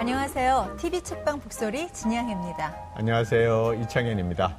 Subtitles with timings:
[0.00, 0.78] 안녕하세요.
[0.80, 2.74] TV 책방 북소리 진양입니다.
[2.94, 3.74] 안녕하세요.
[3.82, 4.56] 이창현입니다.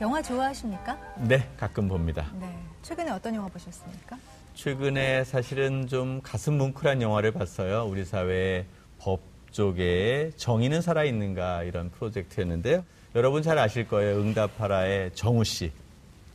[0.00, 0.98] 영화 좋아하십니까?
[1.28, 2.26] 네, 가끔 봅니다.
[2.40, 2.52] 네.
[2.82, 4.18] 최근에 어떤 영화 보셨습니까?
[4.54, 7.84] 최근에 사실은 좀 가슴 뭉클한 영화를 봤어요.
[7.84, 8.66] 우리 사회
[8.98, 9.20] 법
[9.52, 12.84] 쪽에 정의는 살아있는가 이런 프로젝트였는데요.
[13.14, 14.16] 여러분 잘 아실 거예요.
[14.22, 15.70] 응답하라의 정우 씨.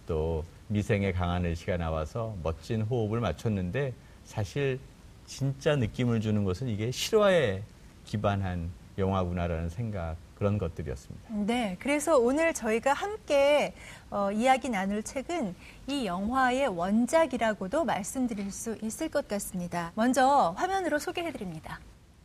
[0.07, 3.93] 또 미생의 강하늘 씨가 나와서 멋진 호흡을 맞췄는데
[4.23, 4.79] 사실
[5.25, 7.63] 진짜 느낌을 주는 것은 이게 실화에
[8.09, 11.29] 기반한 영화구나라는 생각 그런 것들이었습니다.
[11.45, 13.75] 네, 그래서 오늘 저희가 함께
[14.09, 15.53] 어, 이야기 나눌 책은
[15.85, 19.91] 이 영화의 원작이라고도 말씀드릴 수 있을 것 같습니다.
[19.93, 21.79] 먼저 화면으로 소개해드립니다.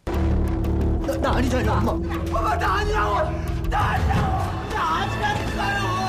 [0.06, 2.14] 나, 나 아니잖아, 엄마.
[2.38, 3.68] 엄마, 나 아니라고!
[3.68, 4.74] 나 아니라고!
[4.74, 6.03] 나 아니라니까요!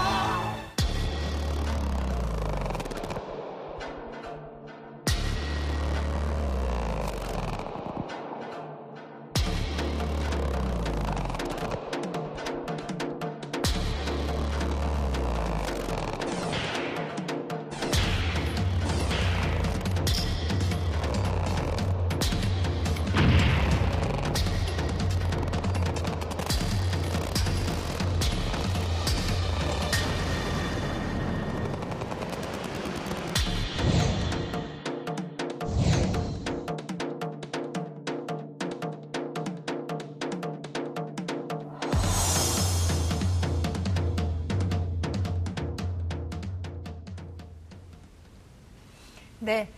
[49.46, 49.70] 네.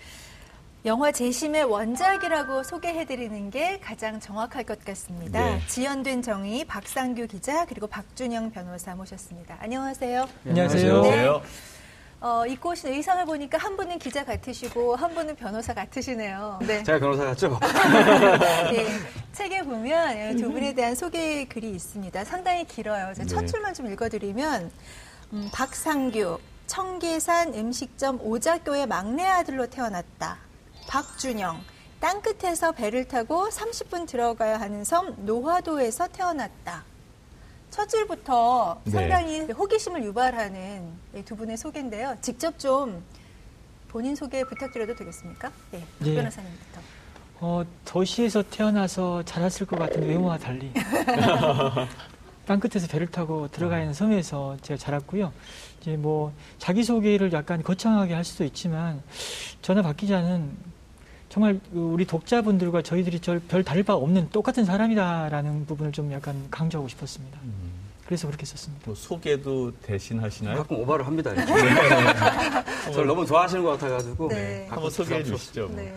[0.86, 5.44] 영화 재심의 원작이라고 소개해드리는 게 가장 정확할 것 같습니다.
[5.44, 5.62] 네.
[5.68, 9.58] 지연된 정의 박상규 기자 그리고 박준영 변호사 모셨습니다.
[9.60, 10.30] 안녕하세요.
[10.48, 11.02] 안녕하세요.
[11.02, 11.28] 네.
[12.22, 16.60] 어, 입고 오신 의상을 보니까 한 분은 기자 같으시고 한 분은 변호사 같으시네요.
[16.62, 16.82] 네.
[16.84, 17.60] 제가 변호사 같죠?
[18.72, 18.88] 네,
[19.34, 22.24] 책에 보면 두 분에 대한 소개 글이 있습니다.
[22.24, 23.14] 상당히 길어요.
[23.14, 23.48] 제가 첫 네.
[23.48, 24.72] 줄만 좀 읽어드리면
[25.34, 30.38] 음, 박상규 청계산 음식점 오작교의 막내 아들로 태어났다.
[30.88, 31.60] 박준영
[32.00, 36.84] 땅끝에서 배를 타고 30분 들어가야 하는 섬 노화도에서 태어났다.
[37.72, 38.92] 첫 줄부터 네.
[38.92, 42.16] 상당히 호기심을 유발하는 이두 분의 소개인데요.
[42.22, 43.04] 직접 좀
[43.88, 45.50] 본인 소개 부탁드려도 되겠습니까?
[45.72, 46.16] 네, 박 네.
[46.16, 46.82] 변호사님부터.
[47.40, 50.72] 어, 도시에서 태어나서 자랐을 것 같은 외모와 달리
[52.46, 55.32] 땅끝에서 배를 타고 들어가 있는 섬에서 제가 자랐고요.
[55.88, 59.02] 이제 뭐 자기 소개를 약간 거창하게 할 수도 있지만
[59.82, 60.50] 박 기자는
[61.30, 66.36] 정말 그 우리 독자분들과 저희들이 절- 별 다를 바 없는 똑같은 사람이다라는 부분을 좀 약간
[66.52, 67.40] 강조하고 싶었습니다.
[68.06, 68.84] 그래서 그렇게 썼습니다.
[68.86, 70.58] 뭐 소개도 대신 하시나요?
[70.58, 71.32] 가끔 오바를 합니다.
[71.34, 71.52] 이렇게.
[72.94, 74.30] 저를 너무 좋아하시는 것 같아가지고.
[74.30, 74.62] 네.
[74.70, 75.68] 가끔 한번 소개해 주시죠.
[75.68, 75.76] 뭐.
[75.76, 75.94] 네.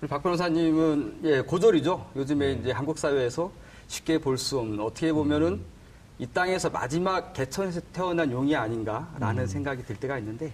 [0.00, 2.10] 우리 박 변호사님은 예, 고졸이죠.
[2.16, 3.50] 요즘에 이제 한국 사회에서
[3.86, 5.60] 쉽게 볼 수 없는 어떻게 보면은
[6.22, 10.52] 이 땅에서 마지막 개천에서 태어난 용이 아닌가라는 생각이 들 때가 있는데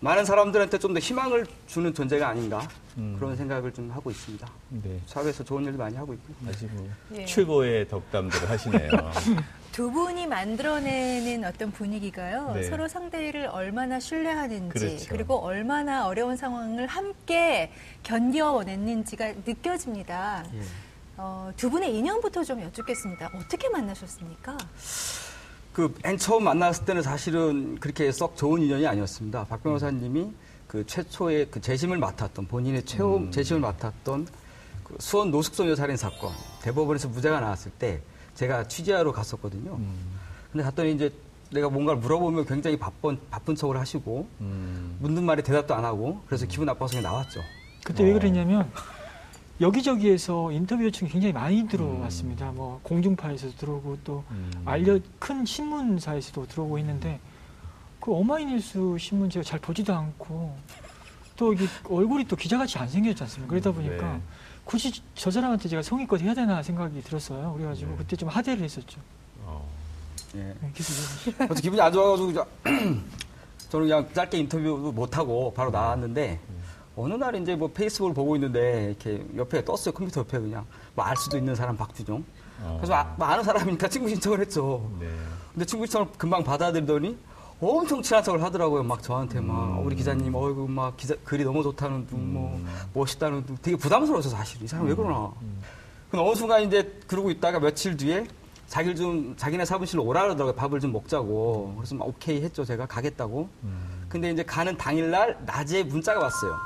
[0.00, 2.66] 많은 사람들한테 좀 더 희망을 주는 존재가 아닌가
[2.98, 3.14] 음.
[3.16, 4.44] 그런 생각을 좀 하고 있습니다.
[4.82, 5.00] 네.
[5.06, 6.34] 사회에서 좋은 일도 많이 하고 있고.
[6.48, 7.24] 아주 뭐 예.
[7.24, 8.90] 최고의 덕담들을 하시네요.
[9.70, 12.52] 두 분이 만들어내는 어떤 분위기가요.
[12.54, 12.64] 네.
[12.64, 15.06] 서로 상대를 얼마나 신뢰하는지 그렇죠.
[15.10, 17.70] 그리고 얼마나 어려운 상황을 함께
[18.02, 20.44] 견뎌냈는지가 느껴집니다.
[20.52, 20.60] 예.
[21.16, 23.30] 어, 두 분의 인연부터 좀 여쭙겠습니다.
[23.34, 24.56] 어떻게 만나셨습니까?
[25.72, 29.44] 그 맨 처음 만났을 때는 사실은 그렇게 썩 좋은 인연이 아니었습니다.
[29.44, 30.32] 박 변호사님이
[30.66, 33.30] 그 최초의 그 재심을 맡았던 본인의 최후 음.
[33.30, 34.26] 재심을 맡았던
[34.84, 36.32] 그 수원 노숙소녀 살인 사건
[36.62, 38.00] 대법원에서 무죄가 나왔을 때
[38.34, 39.74] 제가 취재하러 갔었거든요.
[39.74, 40.18] 음.
[40.50, 41.12] 근데 갔더니 이제
[41.52, 44.96] 내가 뭔가를 물어보면 굉장히 바쁜 바쁜 척을 하시고 음.
[45.00, 47.40] 묻는 말에 대답도 안 하고 그래서 기분 나빠서 그냥 나왔죠.
[47.84, 48.14] 그때 왜 어.
[48.14, 48.70] 그랬냐면
[49.60, 52.52] 여기저기에서 인터뷰 요청이 굉장히 많이 들어왔습니다.
[52.52, 54.50] 뭐 공중파에서도 들어오고 또 음.
[54.64, 57.18] 알려 큰 신문사에서도 들어오고 했는데
[58.00, 60.54] 그 어마이뉴스 신문 제가 잘 보지도 않고
[61.36, 63.50] 또 이게 얼굴이 또 기자같이 안 생겼지 않습니까?
[63.50, 64.20] 그러다 보니까 네.
[64.64, 67.54] 굳이 저 사람한테 제가 성의껏 해야 되나 생각이 들었어요.
[67.54, 67.96] 그래가지고 네.
[67.98, 69.00] 그때 좀 하대를 했었죠.
[69.44, 69.66] 어.
[70.34, 70.54] 예.
[70.60, 70.72] 네,
[71.62, 72.46] 기분이 안 좋아가지고 저-
[73.70, 76.38] 저는 그냥 짧게 인터뷰도 못하고 바로 나왔는데
[76.96, 80.64] 어느 날 이제 뭐 페이스북을 보고 있는데 이렇게 옆에 떴어요 컴퓨터 옆에 그냥
[80.94, 82.24] 뭐 알 수도 있는 사람 박주정
[82.62, 82.76] 어.
[82.80, 85.06] 그래서 아, 뭐 아는 사람이니까 친구 신청을 했죠 네.
[85.52, 87.16] 근데 친구 신청을 금방 받아들더니
[87.60, 89.86] 엄청 친한 척을 하더라고요 막 저한테 막 음.
[89.86, 92.66] 우리 기자님 어이구 막 기자 글이 너무 좋다는 둥뭐 음.
[92.94, 95.60] 멋있다는 둥 되게 부담스러워서 사실 이 사람 왜 그러나 음.
[96.10, 98.26] 근데 어느 순간 이제 그러고 있다가 며칠 뒤에
[98.68, 100.54] 자기를 좀 자기네 사무실로 오라 그러더라고요.
[100.56, 101.74] 밥을 좀 먹자고.
[101.76, 102.64] 그래서 막 오케이 했죠.
[102.64, 103.48] 제가 가겠다고.
[103.62, 104.06] 음.
[104.08, 106.56] 근데 이제 가는 당일날 낮에 문자가 왔어요.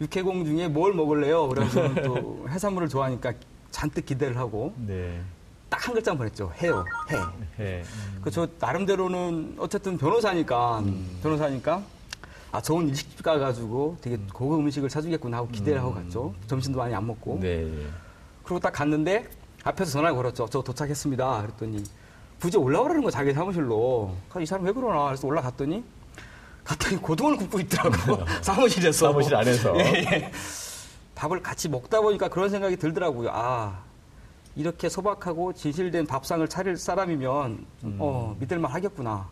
[0.00, 1.48] 육해공 중에 뭘 먹을래요?
[1.48, 3.32] 그래서 또 해산물을 좋아하니까
[3.70, 5.20] 잔뜩 기대를 하고 네.
[5.68, 6.52] 딱 한 글자 보냈죠.
[6.62, 6.84] 해요.
[7.10, 7.62] 해.
[7.64, 7.82] 해.
[7.82, 8.20] 음.
[8.22, 10.82] 그저 나름대로는 어쨌든 변호사니까
[11.22, 11.82] 변호사니까
[12.52, 16.34] 아 좋은 일식집 가가지고 되게 고급 음식을 사주겠구나 하고 기대를 하고 갔죠.
[16.46, 17.38] 점심도 많이 안 먹고.
[17.40, 17.68] 네.
[18.44, 19.28] 그리고 딱 갔는데
[19.64, 20.46] 앞에서 전화를 걸었죠.
[20.50, 21.42] 저 도착했습니다.
[21.42, 21.82] 그랬더니
[22.40, 24.14] 굳이 올라오라는 거 자기 사무실로.
[24.32, 25.06] 아, 이 사람 왜 그러나?
[25.06, 25.82] 그래서 올라갔더니
[26.66, 29.06] 갔더니 고등어를 굽고 있더라고 사무실에서.
[29.06, 29.78] 사무실 안에서.
[29.78, 30.32] 예, 예.
[31.14, 33.30] 밥을 같이 먹다 보니까 그런 생각이 들더라고요.
[33.32, 33.78] 아
[34.56, 37.96] 이렇게 소박하고 진실된 밥상을 차릴 사람이면 음.
[38.00, 39.28] 어 믿을만 하겠구나.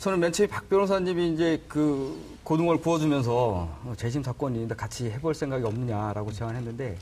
[0.00, 5.62] 저는 맨 처음에 박 변호사님이 이제 그 고등어를 구워주면서 어, 재심 사건인데 같이 해볼 생각이
[5.62, 6.96] 없느냐라고 제안했는데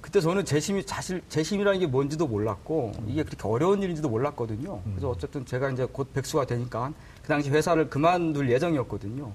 [0.00, 4.80] 그때 저는 재심이 사실 재심이라는 게 뭔지도 몰랐고 이게 그렇게 어려운 일인지도 몰랐거든요.
[4.92, 6.90] 그래서 어쨌든 제가 이제 곧 백수가 되니까
[7.20, 9.30] 그 당시 회사를 그만둘 예정이었거든요.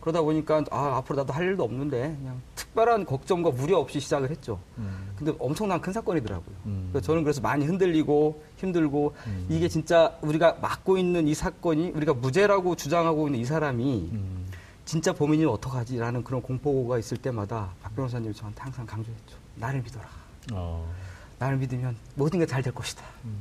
[0.00, 4.58] 그러다 보니까 아 앞으로 나도 할 일도 없는데 그냥 특별한 걱정과 무려 없이 시작을 했죠.
[4.78, 5.12] 음.
[5.16, 6.56] 근데 엄청난 큰 사건이더라고요.
[6.66, 6.88] 음.
[6.90, 9.46] 그래서 저는 그래서 많이 흔들리고 힘들고 음.
[9.50, 14.46] 이게 진짜 우리가 맡고 있는 이 사건이 우리가 무죄라고 주장하고 있는 이 사람이 음.
[14.86, 19.36] 진짜 범인이면 어떡하지라는 그런 공포가 있을 때마다 박 변호사님이 저한테 항상 강조했죠.
[19.56, 20.06] 나를 믿어라.
[20.54, 20.90] 어.
[21.38, 23.04] 나를 믿으면 모든 게 잘 될 것이다.
[23.24, 23.38] 음.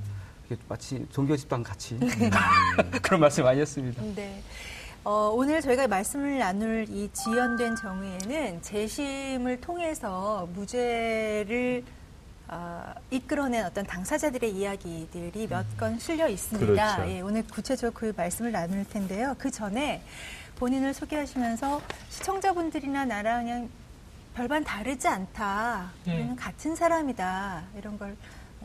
[0.67, 1.97] 마치 종교 집단 같이
[3.03, 4.01] 그런 말씀 많이 했습니다.
[4.15, 4.41] 네.
[5.03, 11.83] 어, 오늘 저희가 말씀을 나눌 이 지연된 정의에는 재심을 통해서 무죄를
[12.49, 16.95] 어, 이끌어낸 어떤 당사자들의 이야기들이 몇 건 실려 있습니다.
[16.95, 17.11] 그렇죠.
[17.11, 19.35] 예, 오늘 구체적으로 그 말씀을 나눌 텐데요.
[19.37, 20.01] 그 전에
[20.57, 23.69] 본인을 소개하시면서 시청자분들이나 나랑 그냥
[24.35, 25.91] 별반 다르지 않다.
[26.05, 26.15] 네.
[26.15, 27.63] 우리는 같은 사람이다.
[27.77, 28.15] 이런 걸 어,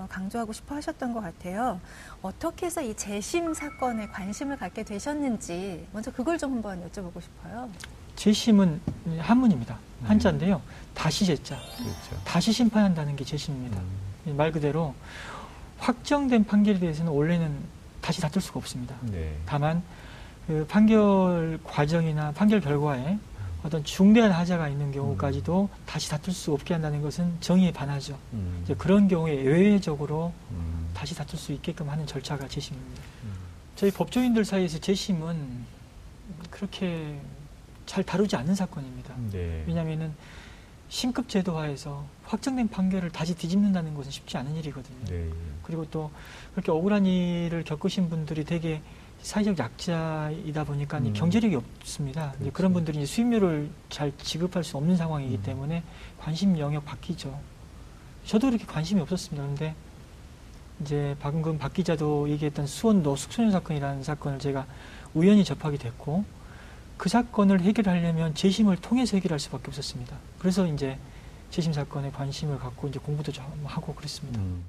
[0.08, 1.80] 강조하고 싶어 하셨던 것 같아요.
[2.22, 7.70] 어떻게 해서 이 재심 사건에 관심을 갖게 되셨는지 먼저 그걸 좀 한번 여쭤보고 싶어요.
[8.16, 8.80] 재심은
[9.18, 9.78] 한문입니다.
[10.04, 10.60] 한자인데요.
[10.94, 11.56] 다시 제자.
[11.76, 12.24] 그렇죠.
[12.24, 13.80] 다시 심판한다는 게 재심입니다.
[14.26, 14.36] 음.
[14.36, 14.94] 말 그대로
[15.78, 17.56] 확정된 판결에 대해서는 원래는
[18.00, 18.94] 다시 다툴 수가 없습니다.
[19.02, 19.34] 네.
[19.46, 19.82] 다만
[20.46, 23.18] 그 판결 과정이나 판결 결과에
[23.64, 28.18] 어떤 중대한 하자가 있는 경우까지도 다시 다툴 수 없게 한다는 것은 정의에 반하죠.
[28.34, 28.60] 음.
[28.62, 30.90] 이제 그런 경우에 예외적으로 음.
[30.92, 33.02] 다시 다툴 수 있게끔 하는 절차가 재심입니다.
[33.24, 33.32] 음.
[33.74, 35.64] 저희 법조인들 사이에서 재심은
[36.50, 37.18] 그렇게
[37.86, 39.14] 잘 다루지 않는 사건입니다.
[39.32, 39.64] 네.
[39.66, 40.12] 왜냐하면은
[40.90, 45.04] 신급 제도화에서 확정된 판결을 다시 뒤집는다는 것은 쉽지 않은 일이거든요.
[45.06, 45.30] 네.
[45.62, 46.10] 그리고 또
[46.52, 48.82] 그렇게 억울한 일을 겪으신 분들이 되게
[49.24, 51.12] 사회적 약자이다 보니까 이 음.
[51.14, 52.32] 경제력이 없습니다.
[52.32, 52.52] 그렇죠.
[52.52, 55.42] 그런 분들이 수입료를 잘 지급할 수 없는 상황이기 음.
[55.42, 55.82] 때문에
[56.20, 57.40] 관심 영역 바뀌죠.
[58.26, 59.42] 저도 이렇게 관심이 없었습니다.
[59.42, 59.74] 그런데
[60.82, 64.66] 이제 방금 박 기자도 얘기했던 수원 노숙소년 사건이라는 사건을 제가
[65.14, 66.22] 우연히 접하게 됐고
[66.98, 70.18] 그 사건을 해결하려면 재심을 통해서 해결할 수밖에 없었습니다.
[70.38, 70.98] 그래서 이제
[71.50, 74.38] 재심 사건에 관심을 갖고 이제 공부도 좀 하고 그랬습니다.
[74.38, 74.64] 음.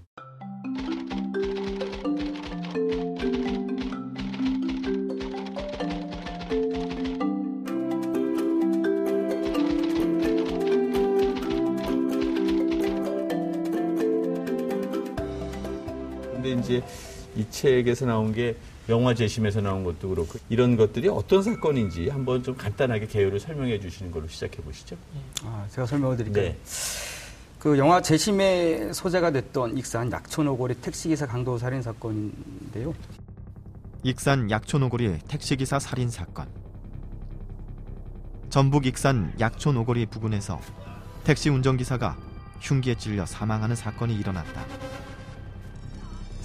[16.65, 16.83] 이제
[17.35, 18.55] 이 책에서 나온 게
[18.89, 24.11] 영화 재심에서 나온 것도 그렇고 이런 것들이 어떤 사건인지 한번 좀 간단하게 개요를 설명해 주시는
[24.11, 24.95] 걸로 시작해 보시죠.
[25.43, 26.43] 아, 제가 설명을 드릴까요?
[26.43, 26.57] 네.
[27.59, 32.93] 그 영화 재심의 소재가 됐던 익산 약촌오거리 택시기사 강도 살인 사건인데요.
[34.03, 36.47] 익산 약촌오거리 택시기사 살인 사건.
[38.49, 40.59] 전북 익산 약촌오거리 부근에서
[41.23, 42.15] 택시 운전기사가
[42.61, 44.94] 흉기에 찔려 사망하는 사건이 일어났다.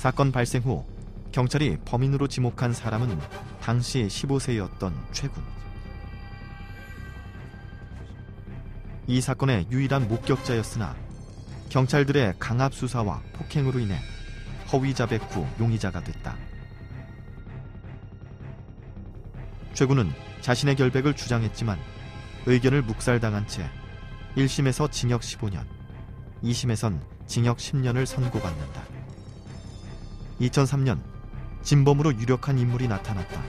[0.01, 0.87] 사건 발생 후
[1.31, 3.21] 경찰이 범인으로 지목한 사람은
[3.61, 5.45] 당시 15세였던 최군.
[9.07, 10.97] 이 사건의 유일한 목격자였으나
[11.69, 13.99] 경찰들의 강압 수사와 폭행으로 인해
[14.73, 16.35] 허위 자 백 후 용의자가 됐다.
[19.75, 21.79] 최군은 자신의 결백을 주장했지만
[22.47, 23.69] 의견을 묵살당한 채
[24.39, 25.67] 1심에서 징역 15년,
[26.43, 29.00] 2심에선 징역 10년을 선고받는다.
[30.41, 31.03] 2003년
[31.63, 33.43] 진범으로 유력한 인물이 나타났다.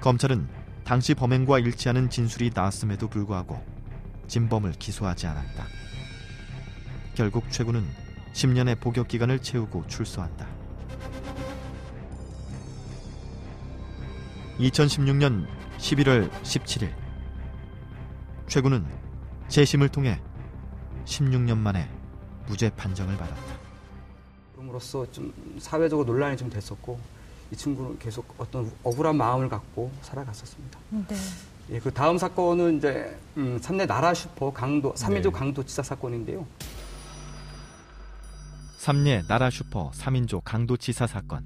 [0.00, 0.48] 검찰은
[0.84, 3.62] 당시 범행과 일치하는 진술이 나왔음에도 불구하고
[4.26, 5.66] 진범을 기소하지 않았다.
[7.14, 7.86] 결국 최군은
[8.32, 10.46] 10년의 복역 기간을 채우고 출소한다.
[14.58, 15.46] 2016년
[15.78, 16.92] 11월 17일
[18.46, 18.86] 최군은
[19.48, 20.20] 재심을 통해
[21.04, 21.88] 16년 만에
[22.46, 23.63] 무죄 판정을 받았다.
[24.74, 26.98] 그럼으로써 좀 사회적으로 논란이 좀 됐었고
[27.52, 30.78] 이 친구는 계속 어떤 억울한 마음을 갖고 살아갔었습니다.
[30.90, 31.16] 네.
[31.70, 35.38] 예, 그 다음 사건은 이제 음, 삼례 나라 슈퍼 강도 삼인조 네.
[35.38, 36.46] 강도 치사 사건인데요.
[38.76, 41.42] 삼례 나라 슈퍼 3인조 강도 치사 사건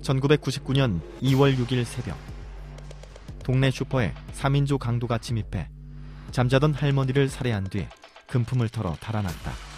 [0.00, 2.16] 1999년 2월 6일 새벽
[3.42, 5.68] 동네 슈퍼에 3인조 강도가 침입해
[6.30, 7.86] 잠자던 할머니를 살해한 뒤
[8.28, 9.71] 금품을 털어 달아났다.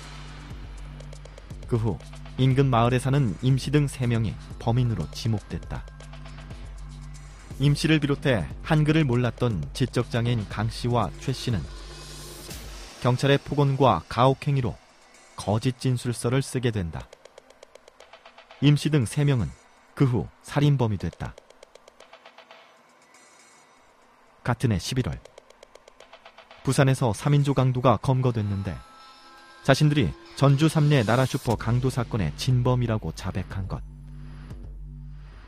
[1.67, 1.99] 그 후
[2.39, 5.87] 인근 마을에 사는 임씨 등 3명이 범인으로 지목됐다.
[7.61, 11.63] 임씨를 비롯해 한글을 몰랐던 지적장애인 강씨와 최씨는
[13.03, 14.77] 경찰의 폭언과 가혹행위로
[15.37, 17.07] 거짓 진술서를 쓰게 된다.
[18.61, 19.49] 임씨 등 3명은
[19.95, 21.35] 그 후 살인범이 됐다.
[24.43, 25.19] 같은 해 11월
[26.65, 28.75] 부산에서 3인조 강도가 검거됐는데
[29.65, 33.83] 자신들이 전주 삼례 나라 슈퍼 강도 사건의 진범이라고 자백한 것.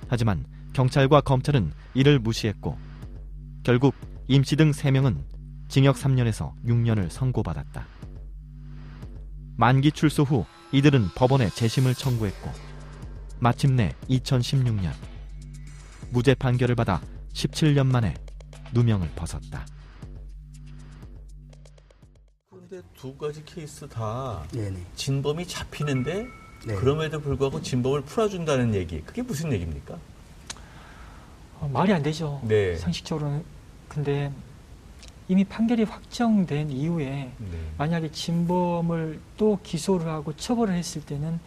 [0.08, 2.78] 하지만 경찰과 검찰은 이를 무시했고
[3.62, 3.94] 결국
[4.28, 5.22] 임씨 등 3명은
[5.68, 7.86] 징역 3년에서 6년을 선고받았다.
[9.58, 12.50] 만기 출소 후 이들은 법원에 재심을 청구했고
[13.38, 14.92] 마침내 2016년
[16.10, 17.02] 무죄 판결을 받아
[17.34, 18.14] 17년 만에
[18.72, 19.66] 누명을 벗었다.
[22.76, 24.78] 그런데 두 가지 케이스 다 네네.
[24.96, 26.26] 진범이 잡히는데
[26.66, 26.74] 네.
[26.74, 29.00] 그럼에도 불구하고 진범을 풀어준다는 얘기.
[29.02, 29.96] 그게 무슨 얘기입니까?
[31.60, 32.40] 어, 말이 안 되죠.
[32.44, 32.76] 네.
[32.76, 33.44] 상식적으로는.
[33.88, 34.30] 근데
[35.28, 37.58] 이미 판결이 확정된 이후에 네.
[37.78, 41.38] 만약에 진범을 또 기소를 하고 처벌을 했을 때는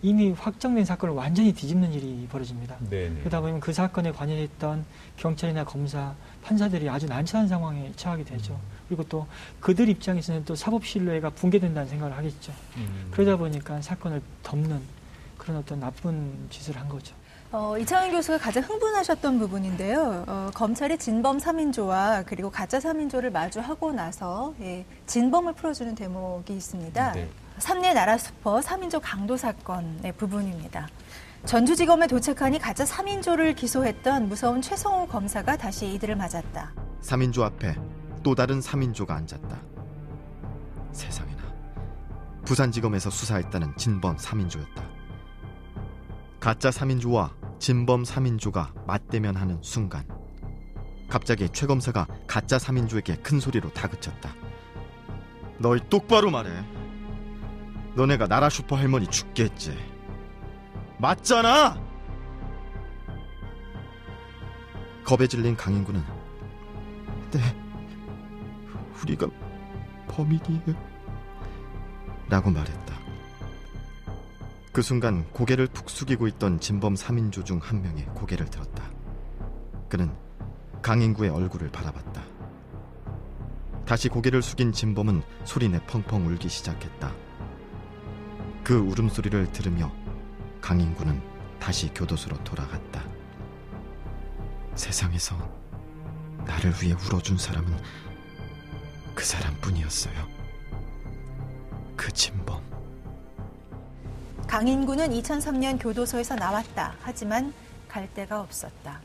[0.00, 2.76] 이미 확정된 사건을 완전히 뒤집는 일이 벌어집니다.
[2.88, 3.20] 네네.
[3.20, 4.84] 그러다 보면 그 사건에 관여했던
[5.16, 8.58] 경찰이나 검사, 판사들이 아주 난처한 상황에 처하게 되죠.
[8.88, 9.26] 그리고 또
[9.60, 12.52] 그들 입장에서는 또 사법 신뢰가 붕괴된다는 생각을 하겠죠.
[12.76, 13.08] 음.
[13.10, 14.80] 그러다 보니까 사건을 덮는
[15.36, 17.14] 그런 어떤 나쁜 짓을 한 거죠.
[17.50, 20.24] 어, 이창현 교수가 가장 흥분하셨던 부분인데요.
[20.26, 27.12] 어, 검찰이 진범 3인조와 그리고 가짜 3인조를 마주하고 나서 예, 진범을 풀어주는 대목이 있습니다.
[27.12, 27.28] 네.
[27.56, 30.88] 삼례 나라 슈퍼 3인조 강도 사건의 부분입니다.
[31.46, 36.72] 전주지검에 도착하니 가짜 3인조를 기소했던 무서운 최성호 검사가 다시 이들을 맞았다.
[37.02, 37.74] 3인조 앞에
[38.28, 39.58] 또 다른 3인조가 앉았다.
[40.92, 41.42] 세상에나.
[42.44, 44.86] 부산지검에서 수사했다는 진범 3인조였다.
[46.38, 50.06] 가짜 3인조와 진범 3인조가 맞대면하는 순간
[51.08, 54.34] 갑자기 최 검사가 가짜 3인조에게 큰 소리로 다그쳤다.
[55.56, 56.50] 너희 똑바로 말해.
[57.94, 59.74] 너네가 나라 슈퍼 할머니 죽게 했지.
[60.98, 61.82] 맞잖아!
[65.06, 66.04] 겁에 질린 강인구는
[67.30, 67.67] 네,
[69.02, 69.26] 우리가
[70.08, 70.74] 범인이에요.
[72.28, 72.98] 라고 말했다.
[74.72, 78.84] 그 순간 고개를 푹 숙이고 있던 진범 3인조 중 한 명이 고개를 들었다.
[79.88, 80.10] 그는
[80.82, 82.22] 강인구의 얼굴을 바라봤다.
[83.86, 87.12] 다시 고개를 숙인 진범은 소리내 펑펑 울기 시작했다.
[88.62, 89.90] 그 울음소리를 들으며
[90.60, 91.22] 강인구는
[91.58, 93.02] 다시 교도소로 돌아갔다.
[94.74, 95.36] 세상에서
[96.44, 97.72] 나를 위해 울어준 사람은
[99.18, 100.14] 그 사람뿐이었어요.
[101.96, 102.62] 그 진범.
[104.46, 106.94] 강인구는 2003년 교도소에서 나왔다.
[107.00, 107.52] 하지만
[107.88, 109.00] 갈 데가 없었다.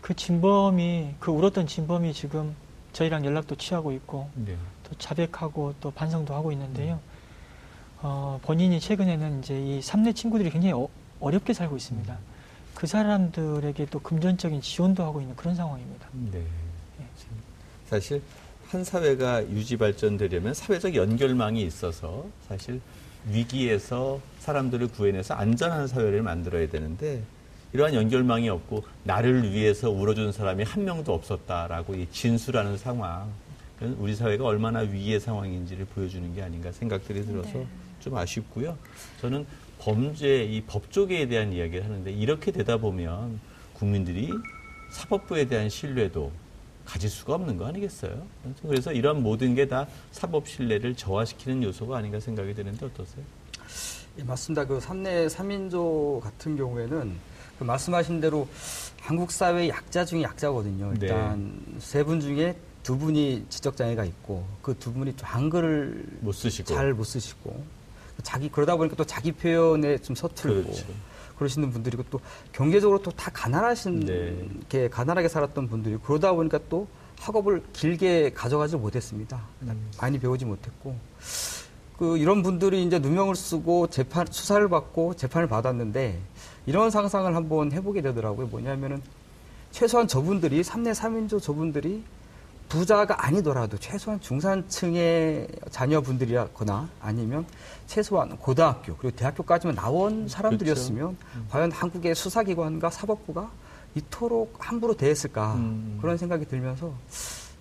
[0.00, 2.54] 그 진범이 그 울었던 진범이 지금
[2.92, 4.56] 저희랑 연락도 취하고 있고 네.
[4.84, 7.00] 또 자백하고 또 반성도 하고 있는데요.
[8.00, 10.86] 어, 본인이 최근에는 이제 이 삼내 친구들이 굉장히 어,
[11.18, 12.16] 어렵게 살고 있습니다.
[12.76, 16.06] 그 사람들에게 또 금전적인 지원도 하고 있는 그런 상황입니다.
[16.30, 16.46] 네.
[17.92, 18.22] 사실
[18.72, 22.80] 한 사회가 유지 발전되려면 사회적 연결망이 있어서 사실
[23.30, 27.22] 위기에서 사람들을 구해내서 안전한 사회를 만들어야 되는데
[27.74, 33.30] 이러한 연결망이 없고 나를 위해서 울어준 사람이 한 명도 없었다라고 이 진술하는 상황
[33.98, 37.66] 우리 사회가 얼마나 위기의 상황인지를 보여주는 게 아닌가 생각들이 들어서 네.
[38.00, 38.78] 좀 아쉽고요.
[39.20, 39.44] 저는
[39.80, 43.38] 범죄 이 법조계에 대한 이야기를 하는데 이렇게 되다 보면
[43.74, 44.30] 국민들이
[44.92, 46.32] 사법부에 대한 신뢰도
[46.84, 48.26] 가질 수가 없는 거 아니겠어요?
[48.62, 53.24] 그래서 이런 모든 게 다 사법 신뢰를 저하시키는 요소가 아닌가 생각이 드는데 어떠세요?
[54.18, 54.66] 예, 맞습니다.
[54.66, 57.12] 그 삼내 3인조 같은 경우에는
[57.58, 58.48] 그 말씀하신 대로
[59.00, 60.92] 한국 사회의 약자 중에 약자거든요.
[60.94, 61.06] 네.
[61.06, 66.66] 일단 세분 중에 두 분이 지적 장애가 있고 그 두 분이 또 한글을 못 쓰시고
[66.74, 67.64] 잘 못 쓰시고
[68.24, 70.86] 자기 그러다 보니까 또 자기 표현에 좀 서툴고 그렇죠.
[71.42, 72.20] 그러시는 분들이고 또
[72.52, 74.48] 경제적으로 또 다 가난하신 네.
[74.68, 76.86] 게 가난하게 살았던 분들이 그러다 보니까 또
[77.20, 79.40] 학업을 길게 가져가지 못했습니다.
[80.00, 80.96] 많이 배우지 못했고
[81.98, 86.18] 그 이런 분들이 이제 누명을 쓰고 재판 수사를 받고 재판을 받았는데
[86.66, 88.46] 이런 상상을 한번 해보게 되더라고요.
[88.48, 89.00] 뭐냐면은
[89.70, 92.02] 최소한 저분들이 3내 3인조 저분들이
[92.72, 97.44] 부자가 아니더라도 최소한 중산층의 자녀분들이거나 아니면
[97.86, 101.18] 최소한 고등학교 그리고 대학교까지만 나온 사람들이었으면
[101.50, 103.50] 과연 한국의 수사기관과 사법부가
[103.94, 105.98] 이토록 함부로 대했을까 음.
[106.00, 106.94] 그런 생각이 들면서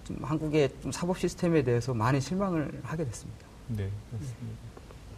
[0.06, 3.46] 좀 한국의 좀 사법 시스템에 대해서 많이 실망을 하게 됐습니다.
[3.68, 4.58] 네, 그렇습니다.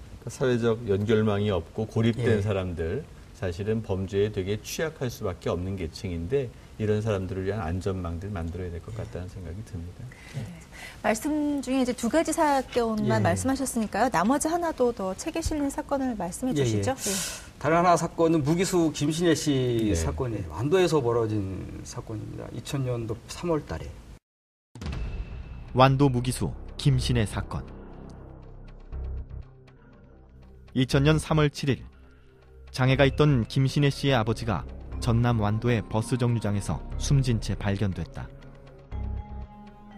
[0.10, 2.42] 그러니까 사회적 연결망이 없고 고립된 예.
[2.42, 3.04] 사람들,
[3.36, 9.28] 사실은 범죄에 되게 취약할 수밖에 없는 계층인데 이런 사람들을 위한 안전망들 만들어야 될 것 같다는
[9.30, 10.04] 생각이 듭니다.
[11.02, 13.24] 말씀 중에 이제 두 가지 사건만 예.
[13.24, 14.10] 말씀하셨으니까요.
[14.10, 16.66] 나머지 하나도 더 책에 실린 사건을 말씀해 예, 예.
[16.66, 16.96] 주시죠.
[17.60, 19.96] 다른 하나 사건은 무기수 김신혜 씨 네.
[19.96, 20.50] 사건이에요.
[20.50, 22.48] 완도에서 벌어진 사건입니다.
[22.48, 23.90] 2000년도 3월 달에.
[25.74, 27.66] 완도 무기수 김신의 사건.
[30.76, 31.80] 2000년 3월 7일
[32.72, 34.66] 장애가 있던 김신혜 씨의 아버지가
[35.04, 38.30] 전남 완도의 버스 정류장에서 숨진 채 발견됐다.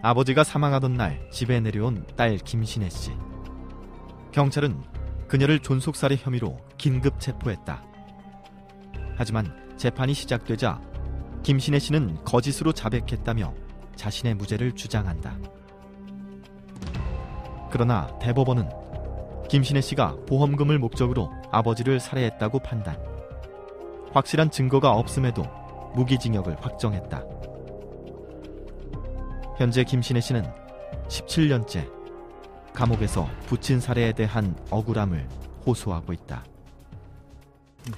[0.02, 3.12] 아버지가 사망하던 날 집에 내려온 딸 김신혜 씨.
[4.32, 4.82] 경찰은
[5.28, 7.84] 그녀를 존속살해 혐의로 긴급 체포했다.
[9.14, 10.80] 하지만 재판이 시작되자
[11.44, 13.54] 김신혜 씨는 거짓으로 자백했다며
[13.94, 15.38] 자신의 무죄를 주장한다.
[17.70, 18.68] 그러나 대법원은
[19.48, 23.15] 김신혜 씨가 보험금을 목적으로 아버지를 살해했다고 판단.
[24.12, 25.44] 확실한 증거가 없음에도
[25.94, 27.22] 무기징역을 확정했다.
[29.58, 30.44] 현재 김신혜 씨는
[31.08, 31.88] 17년째
[32.74, 35.26] 감옥에서 부친 살해에 대한 억울함을
[35.66, 36.44] 호소하고 있다.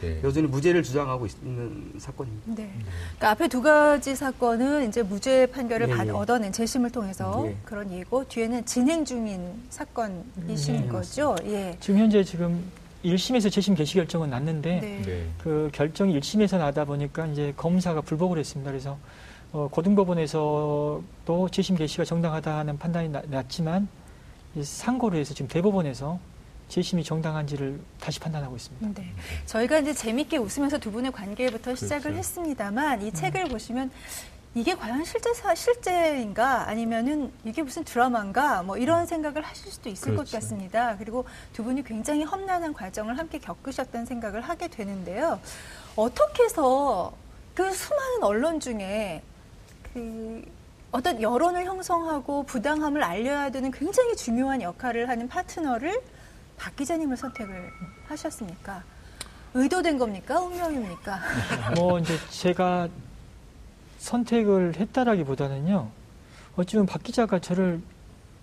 [0.00, 0.20] 네.
[0.22, 2.54] 여전히 무죄를 주장하고 있는 사건입니다.
[2.54, 2.70] 네.
[3.16, 6.10] 그러니까 앞에 두 가지 사건은 이제 무죄 판결을 예, 받- 예.
[6.10, 7.56] 얻어낸 재심을 통해서 예.
[7.64, 11.34] 그런 얘기고 뒤에는 진행 중인 사건이신 네, 거죠.
[11.46, 11.74] 예.
[11.80, 12.62] 지금 현재 지금
[13.04, 15.02] 1심에서 재심 개시 결정은 났는데 네.
[15.04, 15.26] 네.
[15.38, 18.70] 그 결정이 1심에서 나다 보니까 이제 검사가 불복을 했습니다.
[18.70, 18.98] 그래서
[19.52, 23.88] 어, 고등법원에서도 재심 개시가 정당하다는 판단이 나- 났지만
[24.56, 26.18] 이 상고를 해서 지금 대법원에서
[26.68, 29.00] 재심이 정당한지를 다시 판단하고 있습니다.
[29.00, 29.10] 네.
[29.46, 32.18] 저희가 이제 재밌게 웃으면서 두 분의 관계부터 시작을 그렇죠.
[32.18, 33.90] 했습니다만 이 책을 보시면
[34.58, 40.16] 이게 과연 실제 사, 실제인가 아니면은 이게 무슨 드라마인가 뭐 이런 생각을 하실 수도 있을
[40.16, 40.38] 것 그렇죠.
[40.38, 40.96] 같습니다.
[40.98, 45.38] 그리고 두 분이 굉장히 험난한 과정을 함께 겪으셨다는 생각을 하게 되는데요.
[45.94, 47.12] 어떻게 해서
[47.54, 49.22] 그 수많은 언론 중에
[49.94, 50.42] 그
[50.90, 56.02] 어떤 여론을 형성하고 부당함을 알려야 되는 굉장히 중요한 역할을 하는 파트너를
[56.56, 57.70] 박 기자님을 선택을
[58.08, 58.82] 하셨습니까?
[59.54, 60.40] 의도된 겁니까?
[60.40, 61.20] 운명입니까?
[61.76, 62.88] 뭐 이제 제가
[63.98, 65.88] 선택을 했다라기보다는요.
[66.56, 67.80] 어찌보면 박 기자가 저를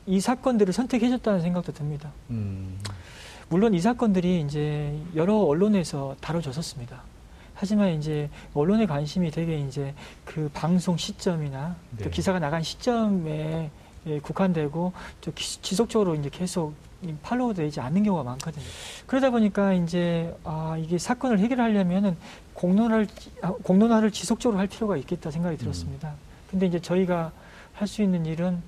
[0.06, 2.12] 이 사건들을 선택해줬다는 생각도 듭니다.
[2.30, 2.80] 음,
[3.50, 7.02] 물론 이 사건들이 이제 여러 언론에서 다뤄졌었습니다.
[7.56, 9.94] 하지만 이제 언론의 관심이 되게 이제
[10.26, 12.04] 그 방송 시점이나 네.
[12.04, 13.72] 또 기사가 나간 시점에
[14.08, 18.64] 예, 국한되고 또 기- 지속적으로 이제 계속 이 팔로우 되지 않는 경우가 많거든요.
[19.08, 22.16] 그러다 보니까 이제 아 이게 사건을 해결하려면은
[22.54, 23.08] 공론화를
[23.42, 26.14] 아, 공론화를 지속적으로 할 필요가 있겠다 생각이 들었습니다.
[26.50, 27.32] 근데 이제 저희가
[27.74, 28.62] 할 수 있는 일은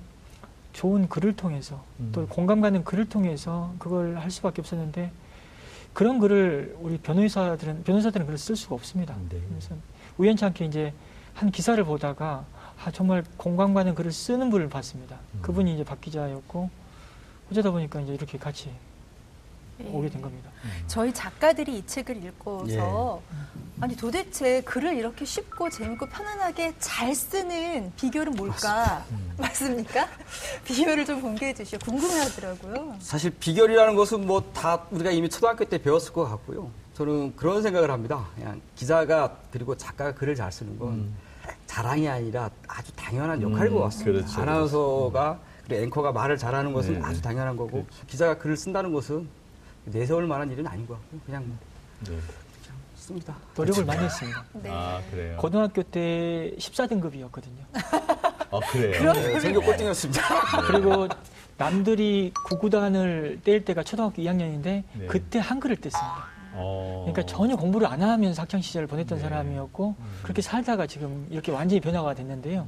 [0.74, 2.28] 좋은 글을 통해서 또 음.
[2.28, 5.12] 공감 가는 글을 통해서 그걸 할 수밖에 없었는데
[5.94, 9.16] 그런 글을 우리 변호사들은 변호사들은 글을 쓸 수가 없습니다.
[9.30, 9.40] 네.
[9.50, 9.74] 그래서
[10.18, 10.94] 우연찮게 이제
[11.34, 12.46] 한 기사를 보다가
[12.84, 15.18] 아, 정말 공감 가는 글을 쓰는 분을 봤습니다.
[15.36, 15.40] 음.
[15.42, 16.70] 그분이 이제 박 기자였고
[17.52, 18.70] 어쩌다 보니까 이제 이렇게 같이
[19.80, 19.86] 예.
[19.92, 20.50] 오게 된 겁니다.
[20.88, 23.22] 저희 작가들이 이 책을 읽고서
[23.80, 29.06] 아니 도대체 글을 이렇게 쉽고 재밌고 편안하게 잘 쓰는 비결은 뭘까?
[29.38, 30.08] 맞습니까?
[30.66, 31.78] 비결을 좀 공개해 주시오.
[31.80, 32.96] 궁금해하더라고요.
[33.00, 36.72] 사실 비결이라는 것은 뭐 다 우리가 이미 초등학교 때 배웠을 것 같고요.
[36.96, 38.26] 저는 그런 생각을 합니다.
[38.36, 41.14] 그냥 기자가 그리고 작가가 글을 잘 쓰는 건
[41.68, 44.26] 자랑이 아니라 아주 당연한 역할인 음, 것 같습니다.
[44.26, 47.22] 그렇죠, 아나운서가 그리고 앵커가 말을 잘하는 것은 네, 아주 네.
[47.22, 49.28] 당연한 거고 기자가 글을 쓴다는 것은
[49.86, 51.58] 내세울 만한 일은 아닌 것 같고 그냥 뭐
[52.10, 52.18] 네.
[52.96, 53.36] 씁니다.
[53.56, 54.44] 노력을 많이 했습니다.
[54.64, 54.70] 네.
[54.70, 55.38] 아, 그래요.
[55.38, 57.64] 고등학교 때 14등급이었거든요.
[58.52, 59.14] 아, 그래요.
[59.14, 60.22] 네, 전교 꼴등이었습니다.
[60.68, 61.08] 그리고
[61.58, 65.08] 남들이 구구단을 뗄 때가 초등학교 2학년인데 네.
[65.08, 66.37] 그때 한글을 뗐습니다.
[66.58, 67.06] 어.
[67.06, 69.24] 그러니까 전혀 공부를 안 하면서 학창 시절을 보냈던 네.
[69.24, 70.06] 사람이었고 음.
[70.24, 72.68] 그렇게 살다가 지금 이렇게 완전히 변화가 됐는데요.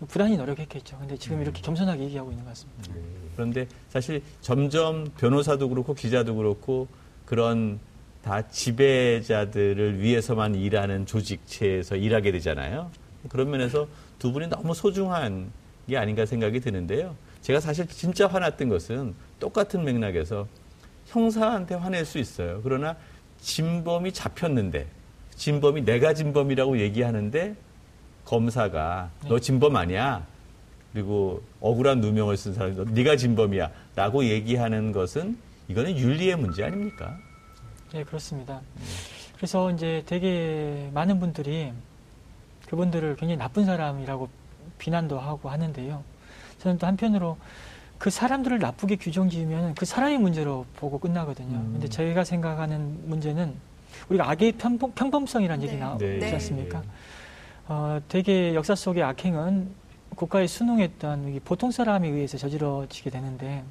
[0.00, 0.06] 네.
[0.06, 0.98] 부단히 노력했겠죠.
[0.98, 2.94] 근데 지금 이렇게 겸손하게 얘기하고 있는 것 같습니다.
[2.94, 3.00] 네.
[3.34, 6.86] 그런데 사실 점점 변호사도 그렇고 기자도 그렇고
[7.26, 7.80] 그런
[8.22, 12.90] 다 지배자들을 위해서만 일하는 조직체에서 일하게 되잖아요.
[13.28, 13.86] 그런 면에서
[14.18, 15.50] 두 분이 너무 소중한
[15.88, 17.14] 게 아닌가 생각이 드는데요.
[17.42, 20.46] 제가 사실 진짜 화났던 것은 똑같은 맥락에서
[21.06, 22.60] 형사한테 화낼 수 있어요.
[22.62, 22.96] 그러나
[23.44, 24.86] 진범이 잡혔는데
[25.36, 27.54] 진범이 내가 진범이라고 얘기하는데
[28.24, 30.26] 검사가 너 진범 아니야.
[30.92, 33.70] 그리고 억울한 누명을 쓴 사람이 너 네가 진범이야.
[33.96, 35.36] 라고 얘기하는 것은
[35.68, 37.18] 이거는 윤리의 문제 아닙니까?
[37.92, 38.60] 네, 그렇습니다.
[39.36, 41.72] 그래서 이제 되게 많은 분들이
[42.68, 44.28] 그분들을 굉장히 나쁜 사람이라고
[44.78, 46.02] 비난도 하고 하는데요.
[46.60, 47.36] 저는 또 한편으로
[48.04, 51.56] 그 사람들을 나쁘게 규정 지으면 그 사람의 문제로 보고 끝나거든요.
[51.56, 51.70] 음.
[51.72, 53.54] 근데 저희가 생각하는 문제는
[54.10, 55.80] 우리가 악의 평범, 평범성이라는 얘기 네.
[55.80, 56.34] 나오지 네.
[56.34, 56.82] 않습니까?
[57.66, 59.70] 어, 되게 역사 속의 악행은
[60.16, 63.64] 국가에 순응했던 이 보통 사람에 의해서 저지러지게 되는데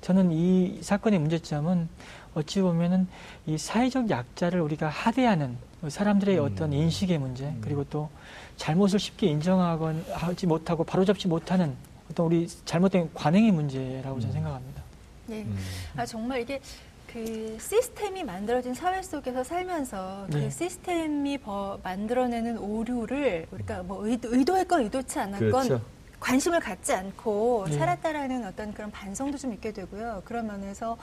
[0.00, 1.88] 저는 이 사건의 문제점은
[2.34, 3.06] 어찌 보면은
[3.46, 5.56] 이 사회적 약자를 우리가 하대하는
[5.86, 6.44] 사람들의 음.
[6.44, 8.10] 어떤 인식의 문제 그리고 또
[8.56, 11.76] 잘못을 쉽게 인정하건 하지 못하고 바로잡지 못하는
[12.10, 14.82] 어떤 우리 잘못된 관행의 문제라고 저는 생각합니다.
[15.26, 15.42] 네.
[15.42, 15.56] 음.
[15.96, 16.60] 아, 정말 이게
[17.06, 20.50] 그 시스템이 만들어진 사회 속에서 살면서 그 네.
[20.50, 25.80] 시스템이 버- 만들어내는 오류를 우리가 뭐 의도, 의도 했건 의도치 않았건 그렇죠.
[26.20, 27.78] 관심을 갖지 않고 네.
[27.78, 30.22] 살았다라는 어떤 그런 반성도 좀 있게 되고요.
[30.24, 30.96] 그런 면에서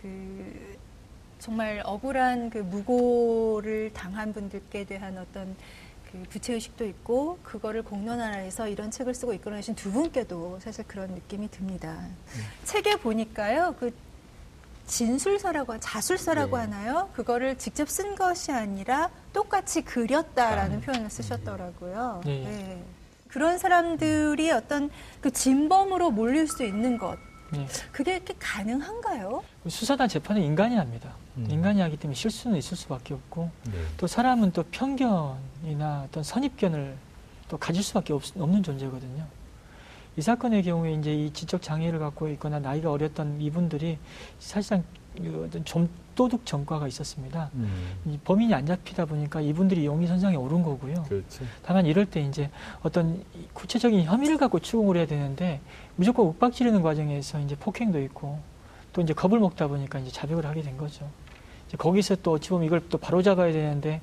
[0.00, 0.76] 그
[1.40, 5.54] 정말 억울한 그 무고를 당한 분들께 대한 어떤
[6.14, 12.06] 그 부채의식도 있고 그거를 공론화해서 이런 책을 쓰고 이끌어내신 두 분께도 사실 그런 느낌이 듭니다.
[12.64, 13.92] 책에 보니까요, 그
[14.86, 16.62] 진술서라고 하- 자술서라고 네.
[16.64, 17.10] 하나요?
[17.14, 22.20] 그거를 직접 쓴 것이 아니라 똑같이 그렸다라는 표현을 쓰셨더라고요.
[22.24, 22.44] 네.
[22.44, 22.84] 네.
[23.28, 27.18] 그런 사람들이 어떤 그 진범으로 몰릴 수 있는 것,
[27.54, 27.66] 네.
[27.92, 29.42] 그게 이렇게 가능한가요?
[29.68, 31.14] 수사단 재판은 인간이 합니다.
[31.36, 31.46] 음.
[31.48, 33.72] 인간이 하기 때문에 실수는 있을 수밖에 없고 네.
[33.96, 36.96] 또 사람은 또 편견이나 어떤 선입견을
[37.48, 39.26] 또 가질 수밖에 없, 는 존재거든요.
[40.16, 43.98] 이 사건의 경우에 이제 이 지적 장애를 갖고 있거나 나이가 어렸던 이분들이
[44.38, 47.50] 사실상 그 어떤 좀도둑 전과가 있었습니다.
[47.54, 47.96] 음.
[48.06, 51.04] 이 범인이 안 잡히다 보니까 이분들이 용의 선상에 오른 거고요.
[51.04, 51.44] 그렇죠.
[51.62, 52.50] 다만 이럴 때 이제
[52.82, 55.60] 어떤 이 구체적인 혐의를 갖고 추궁을 해야 되는데
[55.96, 58.40] 무조건 윽박 지르는 과정에서 이제 폭행도 있고
[58.92, 61.08] 또 이제 겁을 먹다 보니까 이제 자백을 하게 된 거죠.
[61.68, 64.00] 이제 거기서 또 어찌 보면 이걸 또 바로 잡아야 되는데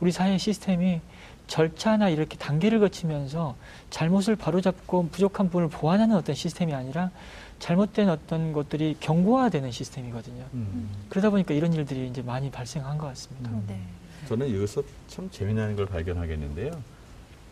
[0.00, 1.00] 우리 사회 시스템이
[1.46, 3.56] 절차나 이렇게 단계를 거치면서
[3.90, 7.10] 잘못을 바로잡고 부족한 부분을 보완하는 어떤 시스템이 아니라
[7.60, 10.44] 잘못된 어떤 것들이 경고화되는 시스템이거든요.
[10.54, 10.88] 음.
[11.08, 13.50] 그러다 보니까 이런 일들이 이제 많이 발생한 것 같습니다.
[13.50, 13.64] 음.
[13.68, 13.80] 네.
[14.26, 16.82] 저는 여기서 참 재미나는 걸 발견하겠는데요.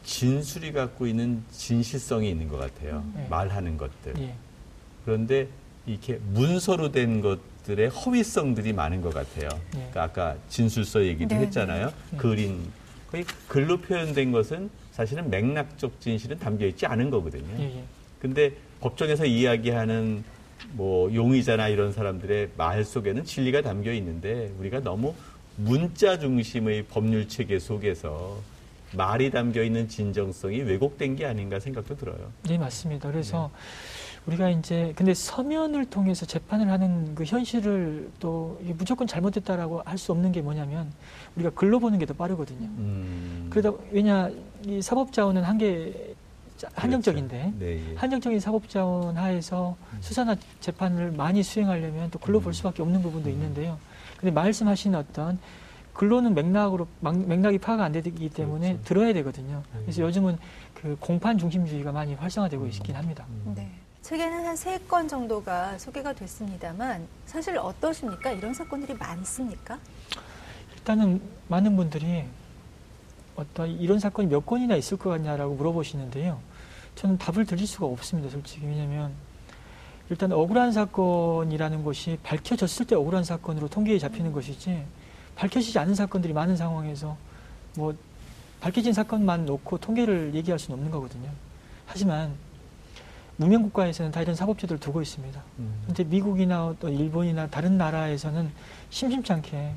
[0.05, 3.05] 진술이 갖고 있는 진실성이 있는 것 같아요.
[3.15, 3.27] 네.
[3.29, 4.15] 말하는 것들.
[4.19, 4.35] 예.
[5.05, 5.49] 그런데
[5.87, 9.49] 이렇게 문서로 된 것들의 허위성들이 많은 것 같아요.
[9.75, 9.79] 예.
[9.91, 11.93] 그러니까 아까 진술서 얘기도 네, 했잖아요.
[12.13, 12.17] 네.
[12.17, 12.71] 그린
[13.11, 17.59] 거의 글로 표현된 것은 사실은 맥락적 진실은 담겨 있지 않은 거거든요.
[17.59, 17.85] 예, 예.
[18.21, 20.25] 근데 법정에서 이야기하는
[20.73, 25.15] 뭐 용의자나 이런 사람들의 말 속에는 진리가 담겨 있는데 우리가 너무
[25.57, 28.39] 문자 중심의 법률 체계 속에서
[28.95, 32.17] 말이 담겨 있는 진정성이 왜곡된 게 아닌가 생각도 들어요.
[32.45, 33.11] 네, 맞습니다.
[33.11, 33.59] 그래서 네.
[34.27, 40.33] 우리가 이제 근데 서면을 통해서 재판을 하는 그 현실을 또 무조건 잘못됐다라고 할 수 없는
[40.33, 40.91] 게 뭐냐면
[41.37, 42.67] 우리가 글로 보는 게 더 빠르거든요.
[42.67, 43.47] 음.
[43.51, 44.31] 그러다 왜냐
[44.67, 46.15] 이 사법 자원은 한계
[46.75, 47.59] 한정적인데 그렇죠.
[47.59, 47.97] 네, 예.
[47.97, 52.53] 한정적인 사법 자원 하에서 수사나 재판을 많이 수행하려면 또 글로 볼 음.
[52.53, 53.79] 수밖에 없는 부분도 있는데요.
[54.19, 55.39] 근데 말씀하신 어떤
[55.93, 58.85] 글로는 맥락으로 막- 맥락이 파악이 안 되기 때문에 그렇죠.
[58.85, 59.63] 들어야 되거든요.
[59.83, 60.07] 그래서 음.
[60.07, 60.39] 요즘은
[60.75, 63.25] 그 공판 중심주의가 많이 활성화되고 있긴 합니다.
[63.29, 63.53] 음.
[63.57, 63.71] 네.
[64.03, 68.31] 책에는 한 세 건 정도가 소개가 됐습니다만 사실 어떠십니까?
[68.31, 69.79] 이런 사건들이 많습니까?
[70.77, 72.25] 일단은 많은 분들이
[73.39, 76.41] 어떤 이런 사건이 몇 건이나 있을 것 같냐라고 물어보시는데요.
[76.97, 78.67] 저는 답을 드릴 수가 없습니다, 솔직히.
[78.67, 79.13] 왜냐하면
[80.11, 84.83] 일단 억울한 사건이라는 것이 밝혀졌을 때 억울한 사건으로 통계에 잡히는 것이지
[85.37, 87.17] 밝혀지지 않은 사건들이 많은 상황에서
[87.77, 87.95] 뭐
[88.61, 91.31] 밝혀진 사건만 놓고 통계를 얘기할 수는 없는 거거든요.
[91.87, 92.33] 하지만
[93.37, 95.41] 무명 국가에서는 다 이런 사법제도를 두고 있습니다.
[95.61, 95.83] 음.
[95.87, 98.51] 근데 미국이나 또 일본이나 다른 나라에서는
[98.91, 99.75] 심심치 않게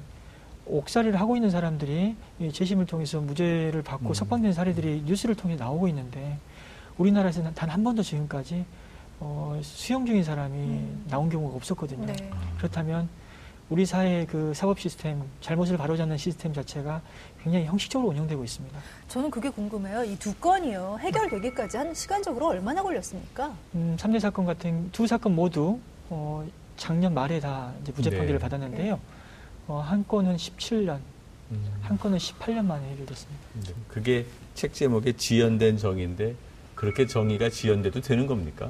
[0.65, 4.13] 옥살이를 하고 있는 사람들이 이 재심을 통해서 무죄를 받고 음.
[4.13, 6.37] 석방된 사례들이 뉴스를 통해 나오고 있는데
[6.97, 8.65] 우리나라에서는 단 한 번도 지금까지
[9.19, 11.05] 어, 수용 중인 사람이 음.
[11.09, 12.05] 나온 경우가 없었거든요.
[12.05, 12.13] 네.
[12.57, 13.07] 그렇다면
[13.69, 17.01] 우리 사회의 그 사법 시스템, 잘못을 바로잡는 시스템 자체가
[17.41, 18.77] 굉장히 형식적으로 운영되고 있습니다.
[19.07, 20.03] 저는 그게 궁금해요.
[20.03, 20.97] 이 두 건이요.
[20.99, 23.53] 해결되기까지 한 시간적으로 얼마나 걸렸습니까?
[23.75, 26.45] 음, 3대 사건 같은 두 사건 모두 어,
[26.75, 28.17] 작년 말에 다 이제 무죄 네.
[28.17, 28.99] 판결을 받았는데요.
[29.71, 30.99] 어, 한 건은 17년,
[31.51, 31.71] 음.
[31.81, 33.41] 한 건은 18년 만에 해결됐습니다.
[33.53, 33.73] 네.
[33.87, 36.35] 그게 책 제목에 지연된 정인데
[36.75, 38.69] 그렇게 정의가 지연돼도 되는 겁니까?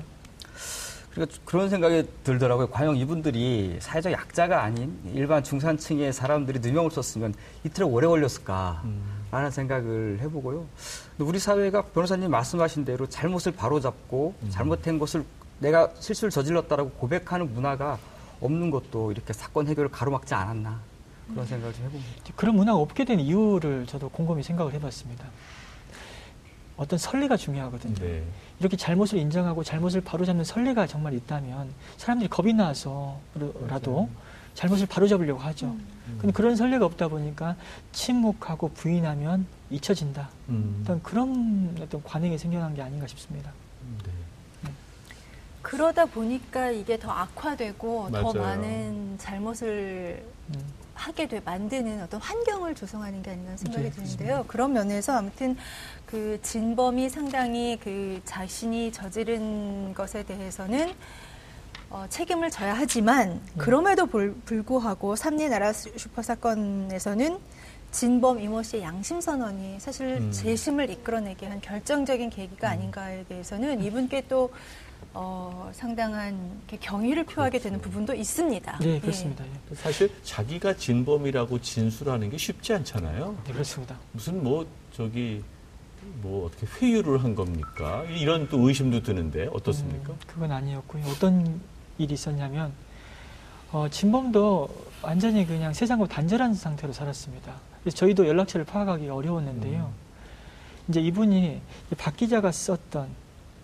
[1.09, 2.69] 그러니까 그런 생각이 들더라고요.
[2.69, 7.33] 과연 이분들이 사회적 약자가 아닌 일반 중산층의 사람들이 누명을 썼으면
[7.63, 8.83] 이틀에 오래 걸렸을까?
[9.31, 10.67] 라는 생각을 해보고요.
[11.17, 15.25] 우리 사회가 변호사님 말씀하신 대로 잘못을 바로잡고 잘못된 것을
[15.59, 17.97] 내가 실수를 저질렀다라고 고백하는 문화가
[18.39, 20.90] 없는 것도 이렇게 사건 해결을 가로막지 않았나
[21.31, 22.11] 그런 생각을 좀 해봅니다.
[22.35, 25.25] 그런 문화가 없게 된 이유를 저도 곰곰이 생각을 해봤습니다.
[26.77, 27.95] 어떤 선례가 중요하거든요.
[27.95, 28.23] 네.
[28.59, 34.09] 이렇게 잘못을 인정하고 잘못을 바로잡는 선례가 정말 있다면 사람들이 겁이 나서라도
[34.55, 35.75] 잘못을 바로잡으려고 하죠.
[36.19, 37.55] 근데 그런 선례가 없다 보니까
[37.91, 40.29] 침묵하고 부인하면 잊혀진다.
[40.49, 40.79] 음.
[40.83, 43.51] 어떤 그런 어떤 관행이 생겨난 게 아닌가 싶습니다.
[44.03, 44.11] 네.
[45.61, 48.41] 그러다 보니까 이게 더 악화되고 더 맞아요.
[48.41, 50.80] 많은 잘못을 음.
[51.01, 54.45] 하게 돼 만드는 어떤 환경을 조성하는 게 아닌가 생각이 네, 드는데요.
[54.47, 55.57] 그런 면에서 아무튼
[56.05, 60.93] 그 진범이 상당히 그 자신이 저지른 것에 대해서는
[61.89, 67.37] 어, 책임을 져야 하지만 그럼에도 불, 불구하고 삼리 나라 슈- 슈퍼 사건에서는
[67.91, 70.31] 진범 이모 씨의 양심 선언이 사실 음.
[70.31, 74.51] 재심을 이끌어내게 한 결정적인 계기가 아닌가에 대해서는 이분께 또
[75.13, 78.77] 어, 상당한 경의를 표하게 되는 부분도 있습니다.
[78.79, 78.99] 네, 예.
[78.99, 79.43] 그렇습니다.
[79.45, 79.75] 예.
[79.75, 83.37] 사실 자기가 진범이라고 진술하는 게 쉽지 않잖아요.
[83.45, 83.97] 네, 그렇습니다.
[84.13, 85.43] 무슨 뭐 저기
[86.21, 88.03] 뭐 어떻게 회유를 한 겁니까?
[88.03, 90.13] 이런 또 의심도 드는데 어떻습니까?
[90.13, 91.03] 음, 그건 아니었고요.
[91.07, 91.59] 어떤
[91.97, 92.71] 일이 있었냐면
[93.71, 94.69] 어, 진범도
[95.01, 97.53] 완전히 그냥 세상과 단절한 상태로 살았습니다.
[97.81, 99.91] 그래서 저희도 연락처를 파악하기 어려웠는데요.
[100.87, 101.61] 이제 이분이
[101.97, 103.07] 박 기자가 썼던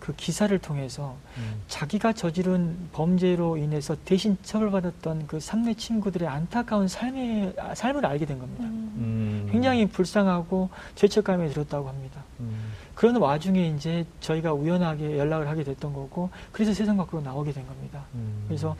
[0.00, 1.60] 그 기사를 통해서 음.
[1.68, 8.38] 자기가 저지른 범죄로 인해서 대신 처벌받았던 그 삼내 친구들의 안타까운 삶의 아, 삶을 알게 된
[8.38, 8.64] 겁니다.
[8.64, 8.92] 음.
[8.96, 9.48] 음.
[9.50, 12.22] 굉장히 불쌍하고 죄책감이 들었다고 합니다.
[12.40, 12.72] 음.
[12.94, 18.04] 그런 와중에 이제 저희가 우연하게 연락을 하게 됐던 거고 그래서 세상 밖으로 나오게 된 겁니다.
[18.14, 18.44] 음.
[18.48, 18.76] 그래서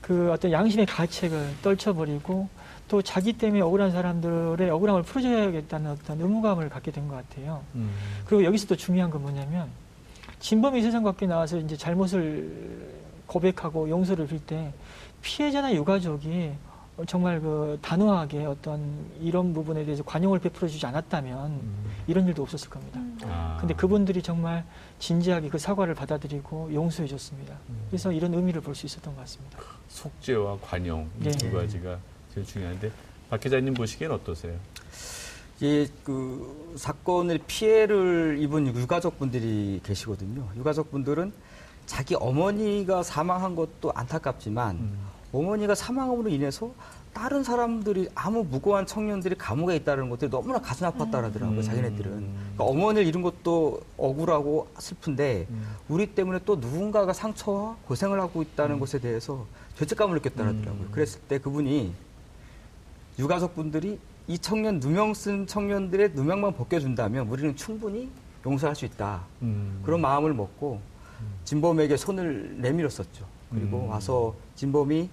[0.00, 2.48] 그 어떤 양심의 가책을 떨쳐버리고
[2.88, 7.62] 또 자기 때문에 억울한 사람들의 억울함을 풀어줘야겠다는 어떤 의무감을 갖게 된 것 같아요.
[7.74, 7.90] 음.
[8.24, 9.68] 그리고 여기서 또 중요한 건 뭐냐면
[10.40, 14.72] 진범이 세상 밖에 나와서 이제 잘못을 고백하고 용서를 빌 때
[15.22, 16.52] 피해자나 유가족이
[17.06, 18.80] 정말 그 단호하게 어떤
[19.20, 21.84] 이런 부분에 대해서 관용을 베풀어 주지 않았다면 음.
[22.06, 23.00] 이런 일도 없었을 겁니다.
[23.24, 23.56] 아.
[23.60, 24.64] 근데 그분들이 정말
[24.98, 27.54] 진지하게 그 사과를 받아들이고 용서해 줬습니다.
[27.88, 29.58] 그래서 이런 의미를 볼 수 있었던 것 같습니다.
[29.88, 31.30] 속죄와 관용 이 네.
[31.32, 31.98] 두 가지가
[32.34, 32.90] 제일 중요한데
[33.30, 34.54] 박 기자님 보시기엔 어떠세요?
[35.62, 40.48] 예, 그 사건의 피해를 입은 유가족분들이 계시거든요.
[40.56, 41.32] 유가족분들은
[41.84, 44.98] 자기 어머니가 사망한 것도 안타깝지만 음.
[45.32, 46.72] 어머니가 사망함으로 인해서
[47.12, 51.58] 다른 사람들이 아무 무고한 청년들이 감옥에 있다는 것들이 너무나 가슴 아팠다라더라고요.
[51.58, 51.62] 음.
[51.62, 55.76] 자기네들은 그러니까 어머니를 잃은 것도 억울하고 슬픈데 음.
[55.88, 59.46] 우리 때문에 또 누군가가 상처와 고생을 하고 있다는 것에 대해서
[59.76, 60.86] 죄책감을 느꼈다라더라고요.
[60.86, 60.90] 음.
[60.92, 61.92] 그랬을 때 그분이
[63.18, 63.98] 유가족분들이
[64.30, 68.08] 이 청년 누명 쓴 청년들의 누명만 벗겨준다면 우리는 충분히
[68.46, 69.22] 용서할 수 있다.
[69.42, 69.80] 음.
[69.84, 70.80] 그런 마음을 먹고
[71.44, 73.26] 진범에게 손을 내밀었었죠.
[73.50, 73.88] 그리고 음.
[73.88, 75.10] 와서 진범이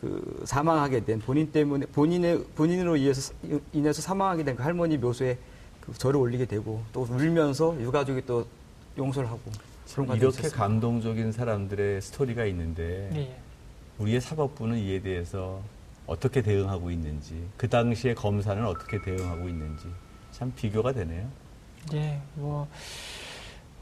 [0.00, 3.34] 그 사망하게 된 본인 때문에 본인의 본인으로 인해서
[3.74, 5.36] 인해서 사망하게 된 그 할머니 묘소에
[5.82, 8.46] 그 절을 올리게 되고 또 울면서 유가족이 또
[8.96, 9.40] 용서를 하고
[9.92, 10.56] 그런 이렇게 있었습니다.
[10.56, 13.38] 감동적인 사람들의 스토리가 있는데 네.
[13.98, 15.60] 우리의 사법부는 이에 대해서
[16.10, 19.86] 어떻게 대응하고 있는지 그 당시에 검사는 어떻게 대응하고 있는지
[20.32, 21.24] 참 비교가 되네요.
[21.92, 22.66] 네, 뭐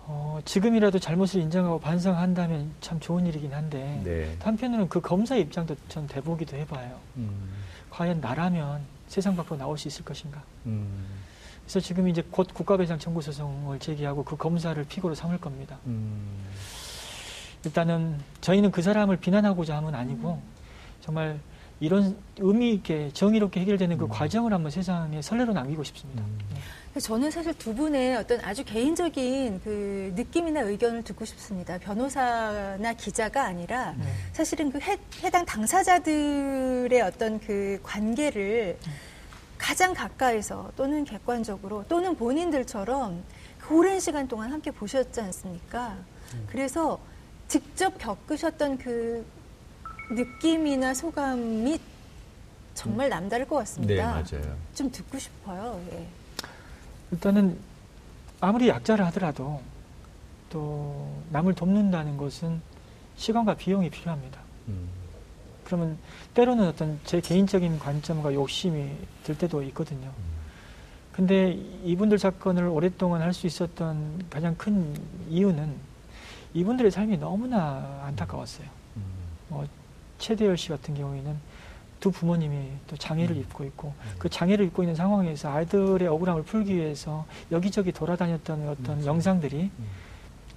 [0.01, 4.37] 어, 지금이라도 잘못을 인정하고 반성한다면 참 좋은 일이긴 한데 네.
[4.41, 6.99] 한편으로는 그 검사 입장도 전 대보기도 해봐요.
[7.17, 7.49] 음.
[7.89, 10.43] 과연 나라면 세상 밖으로 나올 수 있을 것인가?
[10.67, 11.07] 음.
[11.63, 15.79] 그래서 지금 이제 곧 국가배상 청구 소송을 제기하고 그 검사를 피고로 삼을 겁니다.
[15.87, 16.45] 음.
[17.65, 20.43] 일단은 저희는 그 사람을 비난하고자 함은 아니고
[21.01, 21.41] 정말
[21.81, 24.09] 이런 의미 있게 정의롭게 해결되는 그 음.
[24.09, 26.23] 과정을 한번 세상에 선례로 남기고 싶습니다.
[26.23, 26.39] 음.
[26.53, 27.01] 네.
[27.01, 31.79] 저는 사실 두 분의 어떤 아주 개인적인 그 느낌이나 의견을 듣고 싶습니다.
[31.79, 34.05] 변호사나 기자가 아니라 네.
[34.33, 38.79] 사실은 그 해, 해당 당사자들의 어떤 그 관계를
[39.57, 43.23] 가장 가까이서 또는 객관적으로 또는 본인들처럼
[43.59, 45.97] 그 오랜 시간 동안 함께 보셨지 않습니까?
[46.49, 46.99] 그래서
[47.49, 49.25] 직접 겪으셨던 그
[50.11, 51.79] 느낌이나 소감이
[52.75, 54.05] 정말 남다를 것 네, 같습니다.
[54.13, 54.57] 맞아요.
[54.75, 55.81] 좀 듣고 싶어요.
[55.93, 56.07] 예.
[57.11, 57.59] 일단은
[58.41, 59.61] 아무리 약자를 하더라도
[60.51, 62.61] 또 남을 돕는다는 것은
[63.17, 64.41] 시간과 비용이 필요합니다.
[64.69, 64.89] 음.
[65.65, 65.99] 그러면
[66.35, 68.91] 때로는 어떤 제 개인적인 관점과 욕심이
[69.25, 70.11] 들 때도 있거든요.
[71.13, 74.95] 근데 이분들 사건을 오랫동안 할 수 있었던 가장 큰
[75.29, 75.75] 이유는
[76.55, 78.67] 이분들의 삶이 너무나 안타까웠어요.
[78.97, 79.03] 음.
[79.49, 79.67] 뭐
[80.19, 81.37] 최대열 씨 같은 경우에는
[82.01, 87.27] 두 부모님이 또 장애를 입고 있고 그 장애를 입고 있는 상황에서 아이들의 억울함을 풀기 위해서
[87.51, 89.71] 여기저기 돌아다녔던 어떤 영상들이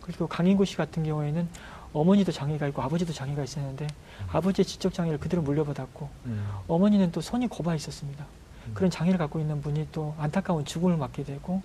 [0.01, 1.47] 그리고 강인구 씨 같은 경우에는
[1.93, 3.87] 어머니도 장애가 있고 아버지도 장애가 있었는데
[4.31, 6.47] 아버지의 지적 장애를 그대로 물려받았고 음.
[6.67, 8.25] 어머니는 또 손이 고바 있었습니다.
[8.73, 11.61] 그런 장애를 갖고 있는 분이 또 안타까운 죽음을 맞게 되고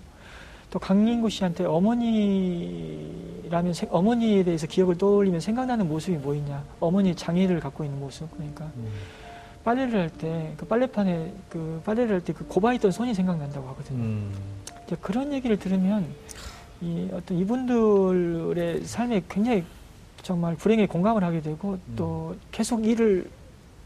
[0.69, 6.63] 또 강인구 씨한테 어머니라면 생- 어머니에 대해서 기억을 떠올리면 생각나는 모습이 뭐 있냐?
[6.79, 8.29] 어머니 장애를 갖고 있는 모습.
[8.35, 8.69] 그러니까
[9.63, 14.03] 빨래를 할 때 그 빨래판에 그 빨래를 할 때 그 고바 있던 손이 생각난다고 하거든요.
[14.03, 14.31] 음.
[14.85, 16.05] 이제 그런 얘기를 들으면
[16.81, 19.63] 이 어떤 이분들의 삶에 굉장히
[20.21, 23.29] 정말 불행에 공감을 하게 되고 또 계속 일을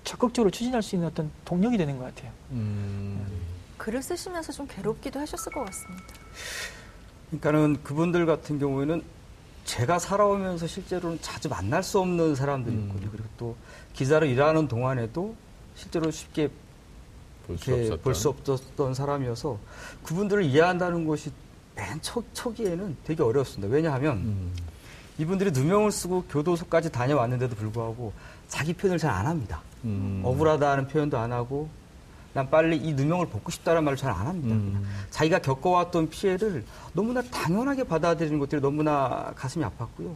[0.04, 2.32] 적극적으로 추진할 수 있는 어떤 동력이 되는 것 같아요.
[2.52, 3.22] 음.
[3.82, 6.06] 글을 쓰시면서 좀 괴롭기도 하셨을 것 같습니다.
[7.32, 9.02] 그러니까는 그분들 같은 경우에는
[9.65, 12.94] 제가 살아오면서 실제로는 자주 만날 수 없는 사람들이거든요.
[12.94, 13.10] 음.
[13.12, 13.56] 그리고 또
[13.94, 15.36] 기자로 일하는 동안에도
[15.76, 16.50] 실제로 쉽게
[17.48, 18.02] 볼수 이렇게 없었던.
[18.04, 19.58] 볼수 없었던 사람이어서
[20.04, 21.32] 그분들을 이해한다는 것이
[21.76, 23.74] 맨 초, 초기에는 되게 어려웠습니다.
[23.74, 24.54] 왜냐하면 음.
[25.17, 28.13] 이분들이 누명을 쓰고 교도소까지 다녀왔는데도 불구하고
[28.48, 29.62] 자기 표현을 잘 안 합니다.
[29.86, 30.22] 음.
[30.24, 31.70] 억울하다는 표현도 안 하고
[32.34, 34.56] 난 빨리 이 누명을 벗고 싶다는 말을 잘 안 합니다.
[34.56, 34.86] 음.
[35.10, 36.63] 자기가 겪어왔던 피해를
[36.94, 40.13] 너무나 당연하게 받아들이는 것들이 너무나 가슴이 아팠고요.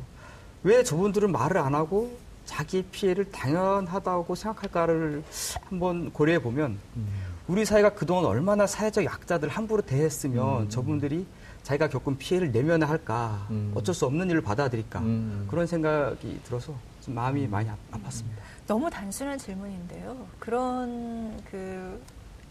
[0.63, 5.23] 왜 저분들은 말을 안 하고 자기의 피해를 당연하다고 생각할까를
[5.69, 7.08] 한번 고려해 보면 음.
[7.47, 10.69] 우리 사회가 그동안 얼마나 사회적 약자들 함부로 대했으면 음.
[10.69, 11.25] 저분들이
[11.63, 13.71] 자기가 겪은 피해를 내면할까 음.
[13.75, 15.47] 어쩔 수 없는 일을 받아들일까 음.
[15.49, 18.36] 그런 생각이 들어서 좀 마음이 많이 아- 아팠습니다.
[18.67, 20.28] 너무 단순한 질문인데요.
[20.39, 22.01] 그런 그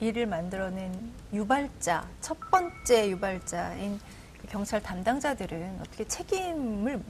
[0.01, 0.93] 일을 만들어낸
[1.33, 3.99] 유발자, 첫 번째 유발자인
[4.41, 7.01] 그 경찰 담당자들은 어떻게 책임을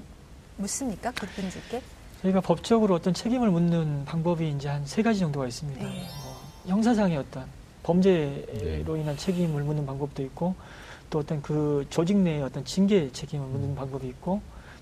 [0.57, 1.11] 묻습니까?
[1.13, 1.83] 그분들께?
[2.23, 5.83] 저희가 법적으로 어떤 책임을 묻는 방법이 이제 한 세 가지 정도가 있습니다.
[5.85, 6.07] 네.
[6.23, 6.37] 뭐
[6.67, 7.47] 형사상의 어떤
[7.83, 9.01] 범죄로 네.
[9.01, 10.55] 인한 책임을 묻는 방법도 있고
[11.11, 14.41] 또 어떤 그 조직 내의 어떤 징계 책임을 묻는 방법이 있고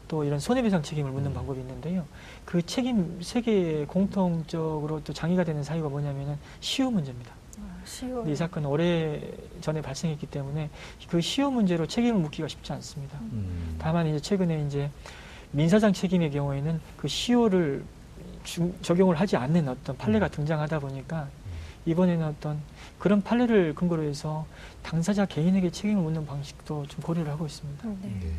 [0.09, 2.05] 또 이런 손해배상 책임을 묻는 방법이 있는데요.
[2.45, 7.33] 그 책임 세 개의 공통적으로 또 장애가 되는 사유가 뭐냐면은 시효 문제입니다.
[7.85, 8.17] 쉬워.
[8.19, 9.21] 근데 이 사건은 오래
[9.61, 10.71] 전에 발생했기 때문에
[11.09, 13.19] 그 시효 문제로 책임을 묻기가 쉽지 않습니다.
[13.21, 13.77] 음.
[13.79, 14.89] 다만 이제 최근에 이제
[15.51, 17.85] 민사상 책임의 경우에는 그 시효를
[18.45, 21.29] 중- 적용을 하지 않는 어떤 판례가 등장하다 보니까
[21.85, 22.61] 이번에는 어떤
[22.99, 24.47] 그런 판례를 근거로 해서
[24.83, 27.89] 당사자 개인에게 책임을 묻는 방식도 좀 고려를 하고 있습니다.
[28.03, 28.33] 네.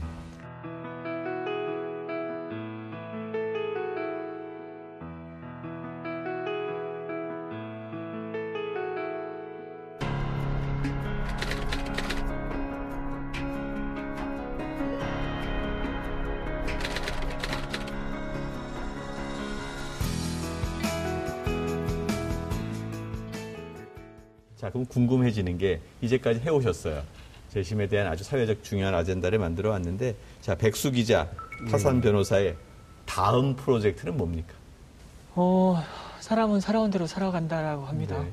[24.84, 24.94] 네.
[24.94, 27.04] 궁금해지는 게 이제까지 해오셨어요.
[27.50, 31.30] 재심에 대한 아주 사회적 중요한 아젠다를 만들어 왔는데, 자, 백수 기자,
[31.70, 32.56] 타산 변호사의
[33.06, 34.54] 다음 프로젝트는 뭡니까?
[35.36, 35.82] 어,
[36.20, 38.20] 사람은 살아온 대로 살아간다라고 합니다.
[38.24, 38.32] 네.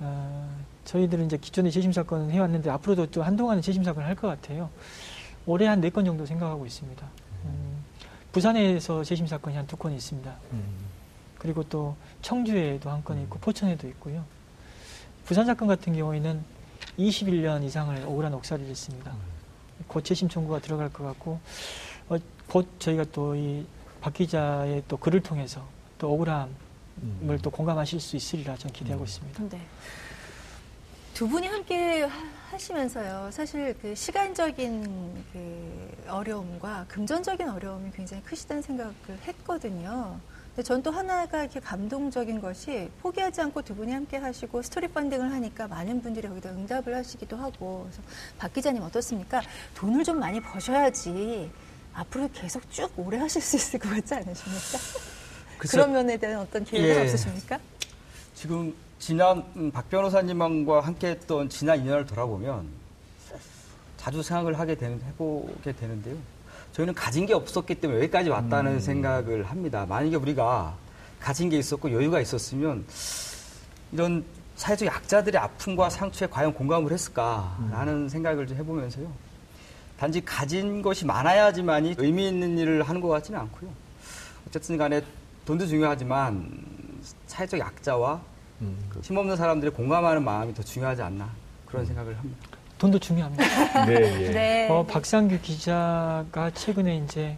[0.00, 4.70] 어, 저희들은 이제 기존의 재심 사건은 해왔는데 앞으로도 또 한동안은 재심 사건을 할 것 같아요.
[5.46, 7.06] 올해 한 네 건 정도 생각하고 있습니다.
[7.44, 7.84] 음,
[8.32, 10.32] 부산에서 재심 사건이 한 두 건이 있습니다.
[10.52, 10.62] 음.
[11.38, 14.24] 그리고 또 청주에도 한 건이 있고 포천에도 있고요.
[15.26, 16.42] 부산 사건 같은 경우에는
[16.98, 19.12] 21년 이상을 억울한 옥살이를 했습니다.
[19.88, 21.38] 곧 재심 청구가 들어갈 것 같고
[22.08, 22.16] 어,
[22.48, 23.66] 곧 저희가 또 이
[24.00, 25.66] 박 기자의 또 글을 통해서
[25.98, 26.48] 또 억울함을
[27.02, 27.38] 음.
[27.42, 29.42] 또 공감하실 수 있으리라 저는 기대하고 있습니다.
[29.48, 29.60] 네.
[31.12, 33.30] 두 분이 함께 하- 하시면서요.
[33.32, 38.94] 사실 그 시간적인 그 어려움과 금전적인 어려움이 굉장히 크시다는 생각을
[39.26, 40.20] 했거든요.
[40.62, 45.66] 전 또 하나가 이렇게 감동적인 것이 포기하지 않고 두 분이 함께 하시고 스토리 펀딩을 하니까
[45.68, 47.82] 많은 분들이 여기다 응답을 하시기도 하고.
[47.90, 48.02] 그래서
[48.38, 49.42] 박 기자님 어떻습니까?
[49.74, 51.50] 돈을 좀 많이 버셔야지
[51.92, 54.78] 앞으로 계속 쭉 오래 하실 수 있을 것 같지 않으십니까?
[55.58, 57.02] 글쎄, 그런 면에 대한 어떤 기회가 예.
[57.02, 57.58] 없으십니까?
[58.34, 62.68] 지금 지난 음, 박 변호사님과 함께했던 지난 2년을 돌아보면
[63.96, 66.16] 자주 생각을 하게 되는 해보게 되는데요.
[66.76, 68.80] 저희는 가진 게 없었기 때문에 여기까지 왔다는 음.
[68.80, 69.86] 생각을 합니다.
[69.88, 70.76] 만약에 우리가
[71.18, 72.84] 가진 게 있었고 여유가 있었으면
[73.92, 74.22] 이런
[74.56, 79.10] 사회적 약자들의 아픔과 상처에 과연 공감을 했을까라는 생각을 좀 해보면서요.
[79.98, 83.70] 단지 가진 것이 많아야지만이 의미 있는 일을 하는 것 같지는 않고요.
[84.46, 85.02] 어쨌든 간에
[85.46, 86.46] 돈도 중요하지만
[87.26, 88.20] 사회적 약자와
[88.60, 88.76] 음.
[88.90, 91.30] 그 힘없는 사람들이 공감하는 마음이 더 중요하지 않나
[91.64, 92.48] 그런 생각을 합니다.
[92.78, 93.86] 돈도 중요합니다.
[93.86, 94.30] 네, 예.
[94.32, 94.68] 네.
[94.68, 97.36] 어, 박상규 기자가 최근에 이제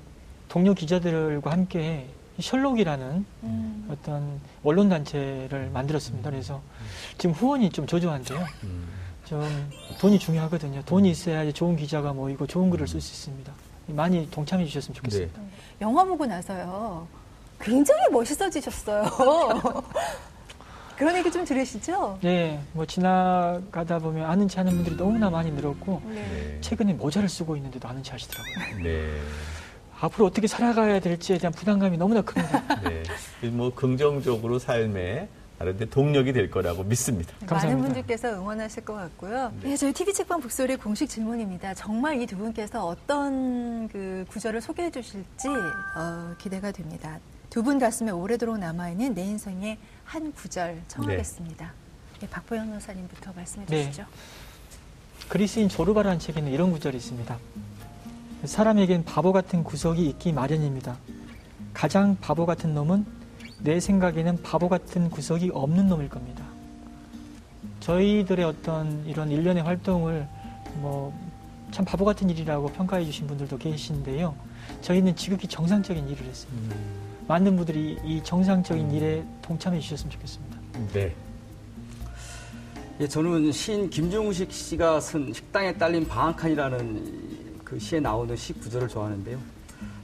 [0.49, 2.07] 동료 기자들과 함께
[2.41, 3.89] 셜록이라는 음.
[3.91, 6.31] 어떤 언론 단체를 만들었습니다.
[6.31, 6.61] 그래서
[7.19, 8.45] 지금 후원이 좀 저조한데요.
[8.65, 8.89] 음.
[9.25, 9.71] 좀
[10.01, 10.83] 돈이 중요하거든요.
[10.87, 13.53] 돈이 있어야 좋은 기자가 모이고 좋은 글을 쓸 수 있습니다.
[13.89, 15.41] 많이 동참해 주셨으면 좋겠습니다.
[15.81, 17.07] 영화 보고 나서요.
[17.61, 19.05] 굉장히 멋있어지셨어요.
[20.99, 22.19] 그런 얘기 좀 들으시죠?
[22.23, 26.59] 네, 뭐 지나가다 보면 아는 체 하는 분들이 너무나 많이 늘었고 네.
[26.61, 28.83] 최근에 모자를 쓰고 있는데도 아는 체 하시더라고요.
[28.83, 29.09] 네.
[30.01, 32.81] 앞으로 어떻게 살아가야 될지에 대한 부담감이 너무나 큽니다.
[32.83, 33.49] 네.
[33.49, 35.29] 뭐 긍정적으로 삶에
[35.59, 37.33] 다른데 동력이 될 거라고 믿습니다.
[37.41, 37.85] 많은 감사합니다.
[37.87, 39.53] 분들께서 응원하실 것 같고요.
[39.63, 41.75] 네, 저희 TV 책방 북소리 공식 질문입니다.
[41.75, 45.49] 정말 이 두 분께서 어떤 그 구절을 소개해 주실지
[45.97, 47.19] 어, 기대가 됩니다.
[47.51, 49.79] 두 분 가슴에 오래도록 남아있는 내 인생의
[50.09, 51.73] 한 구절 청하겠습니다.
[52.21, 53.85] 네, 박보영 변호사님부터 말씀해 네.
[53.85, 54.07] 주시죠.
[55.29, 57.39] 그리스인 조르바라는 책에는 이런 구절이 있습니다.
[58.45, 60.97] 사람에겐 바보 같은 구석이 있기 마련입니다.
[61.75, 63.05] 가장 바보 같은 놈은
[63.61, 66.45] 내 생각에는 바보 같은 구석이 없는 놈일 겁니다.
[67.81, 70.27] 저희들의 어떤 이런 일련의 활동을
[70.77, 71.29] 뭐
[71.71, 74.35] 참 바보 같은 일이라고 평가해 주신 분들도 계신데요.
[74.81, 76.77] 저희는 지극히 정상적인 일을 했습니다.
[77.29, 80.59] 많은 분들이 이 정상적인 일에 동참해 주셨으면 좋겠습니다.
[80.95, 81.15] 네.
[83.01, 89.39] 예, 저는 시인 김종식 씨가 쓴 식당에 딸린 방앗간이라는 그 시에 나오는 시 구절을 좋아하는데요.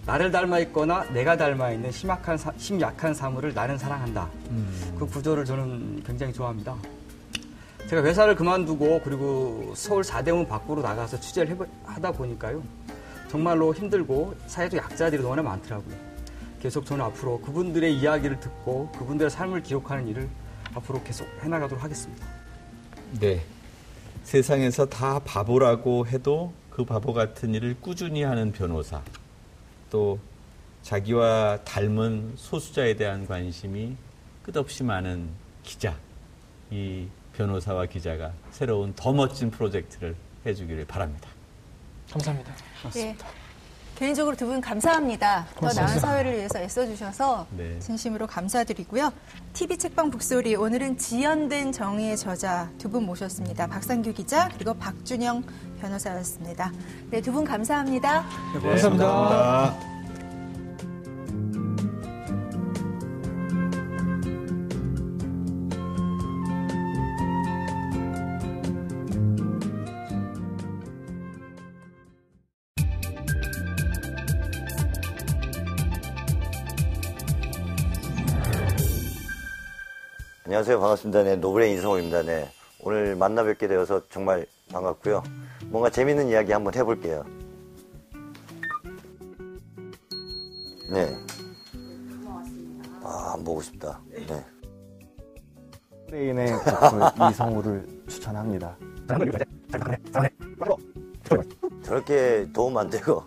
[0.05, 4.29] 나를 닮아 있거나 내가 닮아 있는 심약한, 사, 심약한 사물을 나는 사랑한다.
[4.51, 4.95] 음.
[4.99, 6.77] 그 구절을 저는 굉장히 좋아합니다.
[7.89, 12.63] 제가 회사를 그만두고 그리고 서울 사대문 밖으로 나가서 취재를 해보, 하다 보니까요.
[13.31, 16.14] 정말로 힘들고 사회적 약자들이 너무나 많더라고요.
[16.65, 20.31] 계속 저는 앞으로 그분들의 이야기를 듣고 그분들의 삶을 기록하는 일을
[20.75, 22.27] 앞으로 계속 해나가도록 하겠습니다.
[23.21, 23.45] 네.
[24.23, 29.03] 세상에서 다 바보라고 해도 그 바보 같은 일을 꾸준히 하는 변호사.
[29.91, 30.19] 또
[30.81, 33.95] 자기와 닮은 소수자에 대한 관심이
[34.43, 35.29] 끝없이 많은
[35.63, 35.95] 기자.
[36.71, 41.29] 이 변호사와 기자가 새로운 더 멋진 프로젝트를 해주기를 바랍니다.
[42.11, 42.55] 감사합니다.
[42.97, 43.15] 예.
[43.97, 45.47] 개인적으로 두 분 감사합니다.
[45.57, 47.79] 더 나은 사회를 위해서 애써주셔서 네.
[47.79, 49.13] 진심으로 감사드리고요.
[49.53, 53.67] TV 책방 북소리 오늘은 지연된 정의의 저자 두 분 모셨습니다.
[53.69, 55.45] 박상규 기자 그리고 박준영
[55.81, 56.73] 변호사였습니다.
[57.11, 58.25] 네, 두 분 감사합니다.
[58.55, 59.07] 네, 감사합니다.
[59.07, 59.94] 감사합니다.
[80.55, 80.79] 안녕하세요.
[80.79, 81.25] 반갑습니다.
[81.25, 82.23] 네, 노브레 이성호입니다.
[82.23, 82.49] 네.
[82.79, 85.25] 오늘 만나 뵙게 되어서 정말 반갑고요.
[85.65, 87.25] 뭔가 재밌는 이야기 한번 해볼게요.
[90.93, 91.13] 네.
[93.03, 94.01] 아, 안 보고 싶다.
[94.09, 94.45] 네.
[96.07, 98.77] 프레인의 작품 이성우를 추천합니다.
[101.83, 103.25] 저렇게 도움 안 되고,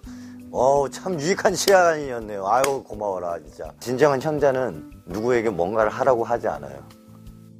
[0.49, 2.47] 어우, 참 유익한 시간이었네요.
[2.47, 3.69] 아유, 고마워라, 진짜.
[3.81, 6.87] 진정한 형자는 누구에게 뭔가를 하라고 하지 않아요.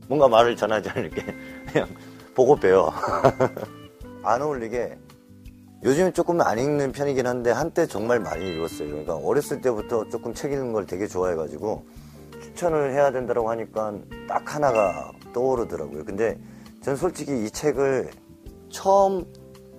[0.08, 1.24] 뭔가 말을 전하지 않을게.
[1.72, 1.88] 그냥
[2.36, 2.92] 보고 배워.
[4.24, 4.98] 안 어울리게
[5.84, 8.90] 요즘은 조금 안 읽는 편이긴 한데 한때 정말 많이 읽었어요.
[8.90, 11.86] 그러니까 어렸을 때부터 조금 책 읽는 걸 되게 좋아해가지고
[12.42, 13.94] 추천을 해야 된다고 하니까
[14.28, 16.04] 딱 하나가 떠오르더라고요.
[16.06, 16.38] 근데
[16.82, 18.10] 전 솔직히 이 책을
[18.70, 19.26] 처음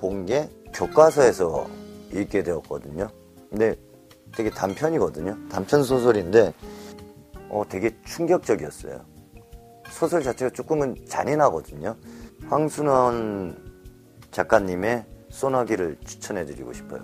[0.00, 1.66] 본 게 교과서에서
[2.12, 3.08] 읽게 되었거든요.
[3.50, 3.74] 근데
[4.34, 5.36] 되게 단편이거든요.
[5.50, 6.52] 단편 소설인데
[7.48, 9.00] 어, 되게 충격적이었어요.
[9.90, 11.96] 소설 자체가 조금은 잔인하거든요.
[12.48, 13.56] 황순원
[14.30, 17.02] 작가님의 소나기를 추천해드리고 싶어요.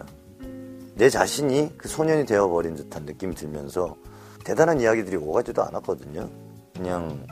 [0.95, 3.97] 내 자신이 그 소년이 되어버린 듯한 느낌이 들면서
[4.45, 6.28] 대단한 이야기들이 오가지도 않았거든요.
[6.74, 7.26] 그냥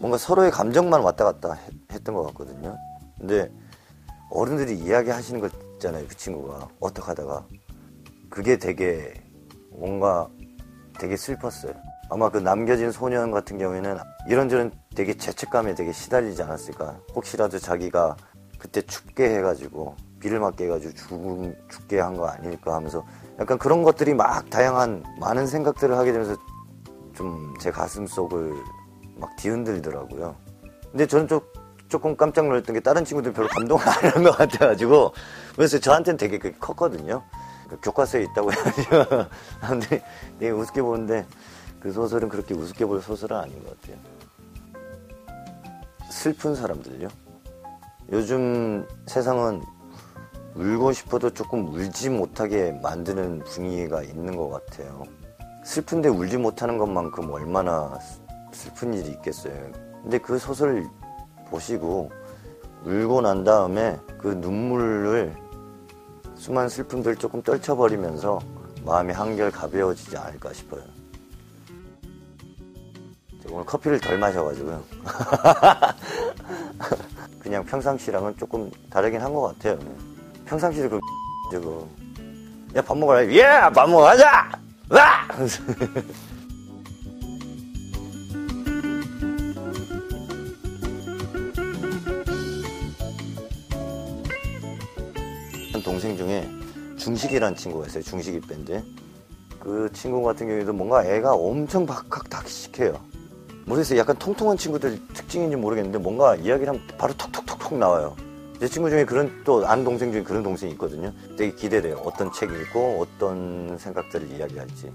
[0.00, 2.76] 뭔가 서로의 감정만 왔다 갔다 했, 했던 것 같거든요.
[3.18, 3.50] 근데
[4.30, 6.06] 어른들이 이야기하시는 거 있잖아요.
[6.08, 7.46] 그 친구가 어떡 하다가
[8.30, 9.14] 그게 되게
[9.70, 10.28] 뭔가
[10.98, 11.74] 되게 슬펐어요.
[12.12, 13.96] 아마 그 남겨진 소년 같은 경우에는
[14.28, 16.98] 이런저런 되게 죄책감에 되게 시달리지 않았을까.
[17.14, 18.16] 혹시라도 자기가
[18.58, 23.02] 그때 춥게 해가지고 비를 맞게 해가지고 죽, 죽게 한 거 아닐까 하면서
[23.40, 26.36] 약간 그런 것들이 막 다양한 많은 생각들을 하게 되면서
[27.14, 28.52] 좀 제 가슴 속을
[29.16, 30.34] 막 뒤흔들더라고요.
[30.90, 31.40] 근데 저는 좀
[31.88, 35.12] 조금 깜짝 놀랐던 게 다른 친구들 별로 감동을 안 하는 것 같아가지고
[35.56, 37.22] 그래서 저한테는 되게 컸거든요.
[37.70, 39.24] 그 교과서에 있다고 해가지고
[39.60, 40.02] 사람들이
[40.38, 41.24] 되게 우습게 보는데
[41.82, 43.96] 그 소설은 그렇게 우습게 볼 소설은 아닌 것 같아요.
[46.08, 47.08] 슬픈 사람들요.
[48.12, 49.60] 요즘 세상은
[50.54, 55.02] 울고 싶어도 조금 울지 못하게 만드는 분위기가 있는 것 같아요.
[55.64, 57.98] 슬픈데 울지 못하는 것만큼 얼마나
[58.52, 59.52] 슬픈 일이 있겠어요.
[60.02, 60.88] 근데 그 소설
[61.50, 62.12] 보시고
[62.84, 65.34] 울고 난 다음에 그 눈물을
[66.36, 68.38] 수많은 슬픔들 조금 떨쳐버리면서
[68.84, 70.91] 마음이 한결 가벼워지지 않을까 싶어요.
[73.52, 74.82] 오늘 커피를 덜 마셔가지고요.
[77.38, 79.78] 그냥 평상시랑은 조금 다르긴 한 것 같아요.
[80.46, 80.98] 평상시에 그
[81.52, 81.86] 저거
[82.74, 83.26] 야 밥 먹으라.
[83.30, 83.42] 예
[83.74, 84.50] 밥 먹어 가자
[84.88, 85.28] 와
[95.84, 96.48] 동생 중에
[96.96, 98.02] 중식이라는 친구가 있어요.
[98.02, 98.82] 중식이 밴드
[99.58, 103.00] 그 친구 같은 경우에도 뭔가 애가 엄청 박학다식해요
[103.66, 108.16] 모르겠어요 약간 통통한 친구들 특징인지 모르겠는데 뭔가 이야기를 하면 바로 톡톡톡톡 나와요
[108.62, 111.12] 제 친구 중에 그런 또 아는 동생 중에 그런 동생이 있거든요.
[111.36, 111.96] 되게 기대돼요.
[112.04, 114.92] 어떤 책 읽고 어떤 생각들을 이야기할지.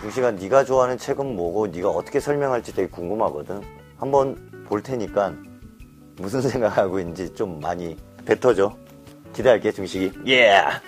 [0.00, 3.62] 중시가 네가 좋아하는 책은 뭐고 네가 어떻게 설명할지 되게 궁금하거든.
[3.98, 5.32] 한번 볼 테니까
[6.16, 8.74] 무슨 생각하고 있는지 좀 많이 뱉어줘.
[9.32, 10.10] 기대할게 중식이.
[10.26, 10.48] 예.
[10.48, 10.80] Yeah.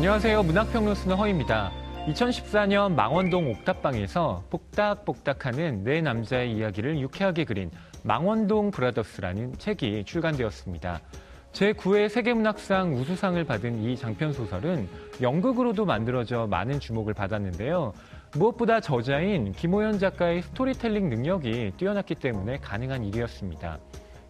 [0.00, 0.44] 안녕하세요.
[0.44, 1.70] 문학평론 쓰는 허입니다.
[2.06, 7.70] 2014년 망원동 옥탑방에서 복닥복닥하는 네 남자의 이야기를 유쾌하게 그린
[8.02, 11.00] 망원동 브라더스라는 책이 출간되었습니다.
[11.52, 14.88] 제9회 세계문학상 우수상을 받은 이 장편 소설은
[15.20, 17.92] 연극으로도 만들어져 많은 주목을 받았는데요.
[18.36, 23.78] 무엇보다 저자인 김호연 작가의 스토리텔링 능력이 뛰어났기 때문에 가능한 일이었습니다.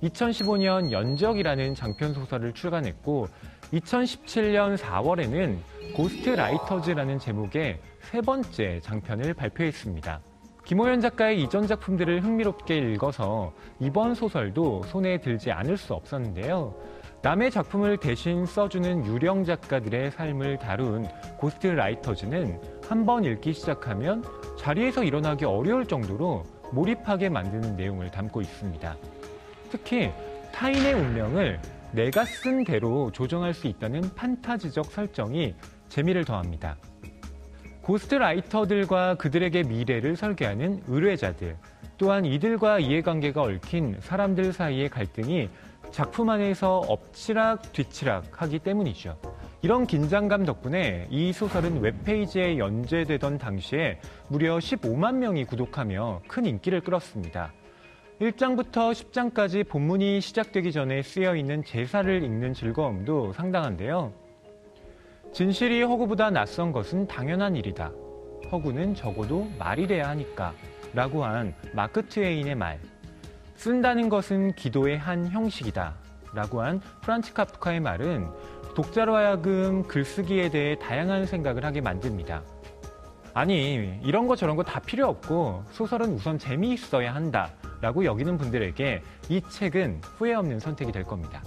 [0.03, 3.29] 2015년 연적이라는 장편 소설을 출간했고
[3.73, 5.59] 2017년 4월에는
[5.95, 10.21] 고스트 라이터즈라는 제목의 세 번째 장편을 발표했습니다.
[10.65, 16.75] 김호연 작가의 이전 작품들을 흥미롭게 읽어서 이번 소설도 손에 들지 않을 수 없었는데요.
[17.23, 21.07] 남의 작품을 대신 써주는 유령 작가들의 삶을 다룬
[21.39, 22.59] 고스트 라이터즈는
[22.89, 24.25] 한 번 읽기 시작하면
[24.59, 28.97] 자리에서 일어나기 어려울 정도로 몰입하게 만드는 내용을 담고 있습니다.
[29.71, 30.11] 특히
[30.53, 31.61] 타인의 운명을
[31.93, 35.55] 내가 쓴 대로 조정할 수 있다는 판타지적 설정이
[35.89, 36.77] 재미를 더합니다.
[37.83, 41.57] ghost writer들과 그들에게 미래를 설계하는 의뢰자들,
[41.99, 45.49] 또한 이들과 이해관계가 얽힌 사람들 사이의 갈등이
[45.91, 49.19] 작품 안에서 엎치락 뒤치락 하기 때문이죠.
[49.63, 57.53] 이런 긴장감 덕분에 이 소설은 웹페이지에 연재되던 당시에 무려 15만 명이 구독하며 큰 인기를 끌었습니다.
[58.21, 64.13] 1장부터 10장까지 본문이 시작되기 전에 쓰여 있는 제사를 읽는 즐거움도 상당한데요.
[65.33, 67.91] 진실이 허구보다 낯선 것은 당연한 일이다.
[68.53, 70.53] 허구는 적어도 말이래야 하니까.
[70.93, 72.79] 라고 한 마크 트웨인의 말.
[73.57, 75.95] 쓴다는 것은 기도의 한 형식이다.
[76.35, 78.29] 라고 한 프란츠 카프카의 말은
[78.75, 82.43] 독자로 하여금 글쓰기에 대해 다양한 생각을 하게 만듭니다.
[83.35, 87.51] 아니, 이런 거 저런 거 다 필요 없고 소설은 우선 재미있어야 한다.
[87.81, 91.43] 라고 여기는 분들에게 이 책은 후회 없는 선택이 될 겁니다.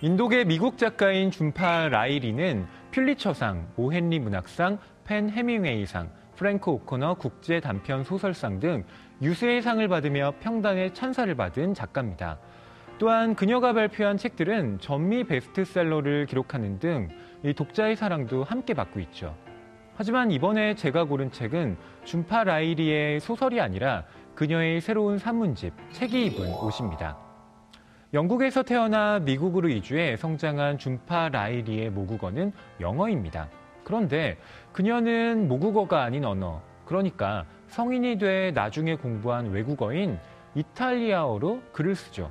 [0.00, 8.60] 인도계 미국 작가인 준파 라이리는 퓰리처상, 오헨리 문학상, 펜 해밍웨이상, 프랭크 오코너 국제 단편 소설상
[8.60, 8.84] 등
[9.22, 12.38] 유수의 상을 받으며 평단의 찬사를 받은 작가입니다.
[12.98, 17.08] 또한 그녀가 발표한 책들은 전미 베스트셀러를 기록하는 등
[17.56, 19.36] 독자의 사랑도 함께 받고 있죠.
[19.96, 24.04] 하지만 이번에 제가 고른 책은 준파 라이리의 소설이 아니라
[24.34, 27.16] 그녀의 새로운 산문집 책이 입은 옷입니다.
[28.12, 33.48] 영국에서 태어나 미국으로 이주해 성장한 준파 라이리의 모국어는 영어입니다.
[33.84, 34.38] 그런데
[34.72, 40.18] 그녀는 모국어가 아닌 언어, 그러니까 성인이 돼 나중에 공부한 외국어인
[40.54, 42.30] 이탈리아어로 글을 쓰죠.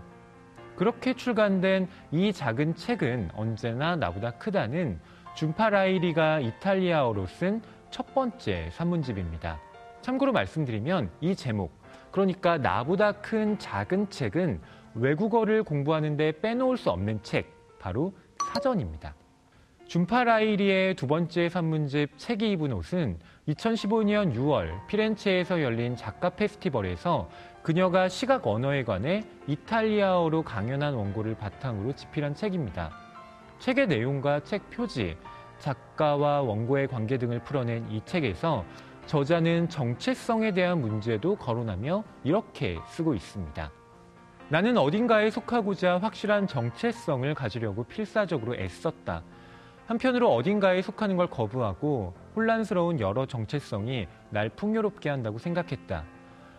[0.76, 4.99] 그렇게 출간된 이 작은 책은 언제나 나보다 크다는
[5.36, 7.62] 준파라이리가 이탈리아어로 쓴
[7.93, 9.62] 첫 번째 산문집입니다.
[10.01, 11.72] 참고로 말씀드리면 이 제목,
[12.12, 14.60] 그러니까 나보다 큰 작은 책은
[14.95, 18.12] 외국어를 공부하는데 빼놓을 수 없는 책, 바로
[18.51, 19.14] 사전입니다.
[19.94, 27.30] 준파라이리의 두 번째 산문집 책이 입은 옷은 2015년 6월 피렌체에서 열린 작가 페스티벌에서
[27.62, 32.89] 그녀가 시각 언어에 관해 이탈리아어로 강연한 원고를 바탕으로 집필한 책입니다.
[33.60, 35.16] 책의 내용과 책 표지,
[35.60, 38.66] 작가와 원고의 관계 등을 풀어낸 이 책에서
[39.06, 43.72] 저자는 정체성에 대한 문제도 거론하며 이렇게 쓰고 있습니다.
[44.50, 49.22] 나는 어딘가에 속하고자 확실한 정체성을 가지려고 필사적으로 애썼다.
[49.88, 56.06] 한편으로 어딘가에 속하는 걸 거부하고 혼란스러운 여러 정체성이 날 풍요롭게 한다고 생각했다.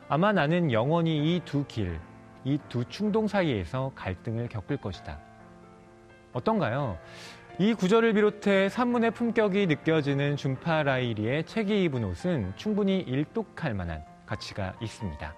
[0.09, 1.99] 아마 나는 영원히 이 두 길,
[2.45, 5.19] 이 두 충동 사이에서 갈등을 겪을 것이다.
[6.33, 6.99] 어떤가요?
[7.59, 14.75] 이 구절을 비롯해 산문의 품격이 느껴지는 준파 라이리의 책이 입은 옷은 충분히 일독할 만한 가치가
[14.83, 15.35] 있습니다.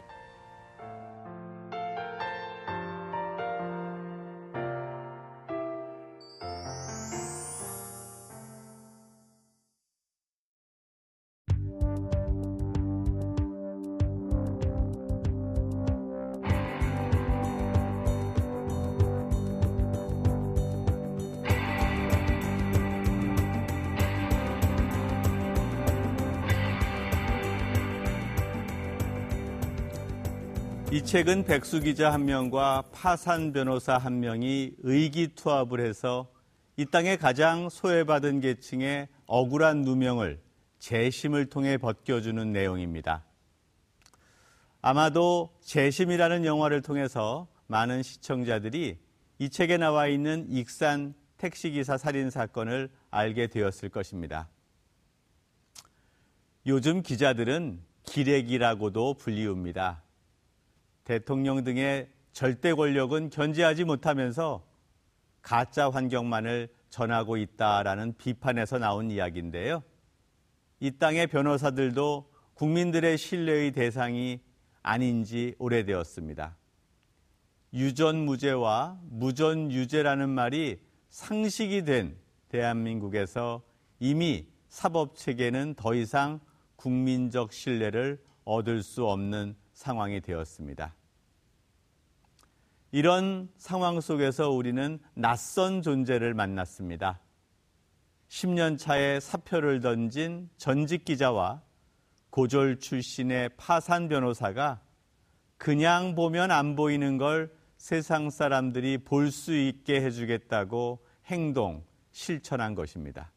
[30.97, 36.33] 이 책은 백수 기자 한 명과 파산 변호사 한 명이 의기투합을 해서
[36.79, 40.41] 이 땅의 가장 소외받은 계층의 억울한 누명을
[40.79, 43.27] 재심을 통해 벗겨주는 내용입니다.
[44.81, 48.97] 아마도 재심이라는 영화를 통해서 많은 시청자들이
[49.39, 54.49] 이 책에 나와 있는 익산 택시기사 살인 사건을 알게 되었을 것입니다.
[56.67, 60.06] 요즘 기자들은 기레기라고도 불리웁니다.
[61.07, 64.67] 대통령 등의 절대 권력은 견제하지 못하면서
[65.41, 69.85] 가짜 환경만을 전하고 있다라는 비판에서 나온 이야기인데요.
[70.81, 74.41] 이 땅의 변호사들도 국민들의 신뢰의 대상이
[74.83, 76.57] 아닌지 오래되었습니다.
[77.73, 82.17] 유전무죄와 무전유죄라는 말이 상식이 된
[82.49, 83.63] 대한민국에서
[84.01, 86.41] 이미 사법체계는 더 이상
[86.75, 90.95] 국민적 신뢰를 얻을 수 없는 상황이 되었습니다.
[92.93, 97.21] 이런 상황 속에서 우리는 낯선 존재를 만났습니다.
[98.29, 101.63] 10년 차에 사표를 던진 전직 기자와
[102.31, 104.81] 고졸 출신의 파산 변호사가
[105.59, 113.31] 그냥 보면 안 보이는 걸 세상 사람들이 볼 수 있게 해주겠다고 행동, 실천한 것입니다.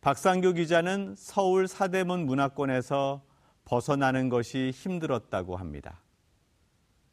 [0.00, 3.22] 박상규 기자는 서울 사대문 문화권에서
[3.64, 6.00] 벗어나는 것이 힘들었다고 합니다.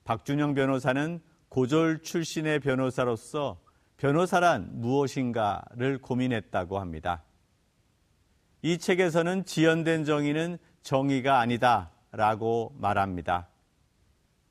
[0.03, 3.61] 박준영 변호사는 고졸 출신의 변호사로서
[3.97, 7.23] 변호사란 무엇인가를 고민했다고 합니다.
[8.61, 13.47] 이 책에서는 지연된 정의는 정의가 아니다 라고 말합니다.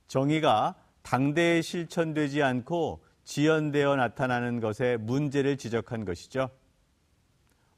[0.07, 6.51] 정의가 당대에 실천되지 않고 지연되어 나타나는 것에 문제를 지적한 것이죠.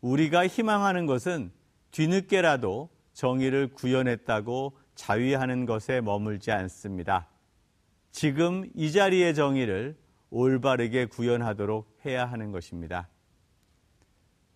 [0.00, 1.52] 우리가 희망하는 것은
[1.90, 2.88] 뒤늦게라도
[3.20, 7.28] 정의를 구현했다고 자위하는 것에 머물지 않습니다.
[8.10, 9.94] 지금 이 자리의 정의를
[10.30, 13.10] 올바르게 구현하도록 해야 하는 것입니다.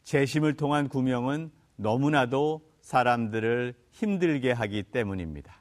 [0.04, 5.60] 재심을 통한 구명은 너무나도 사람들을 힘들게 하기 때문입니다.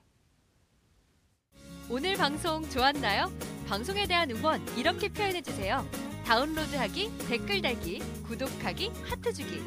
[1.89, 3.30] 오늘 방송 좋았나요?
[3.68, 5.86] 방송에 대한 응원 이렇게 표현해 주세요.
[6.26, 9.60] 다운로드하기, 댓글 달기, 구독하기, 하트 주기.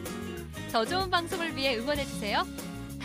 [0.72, 2.42] 더 좋은 방송을 위해 응원해 주세요.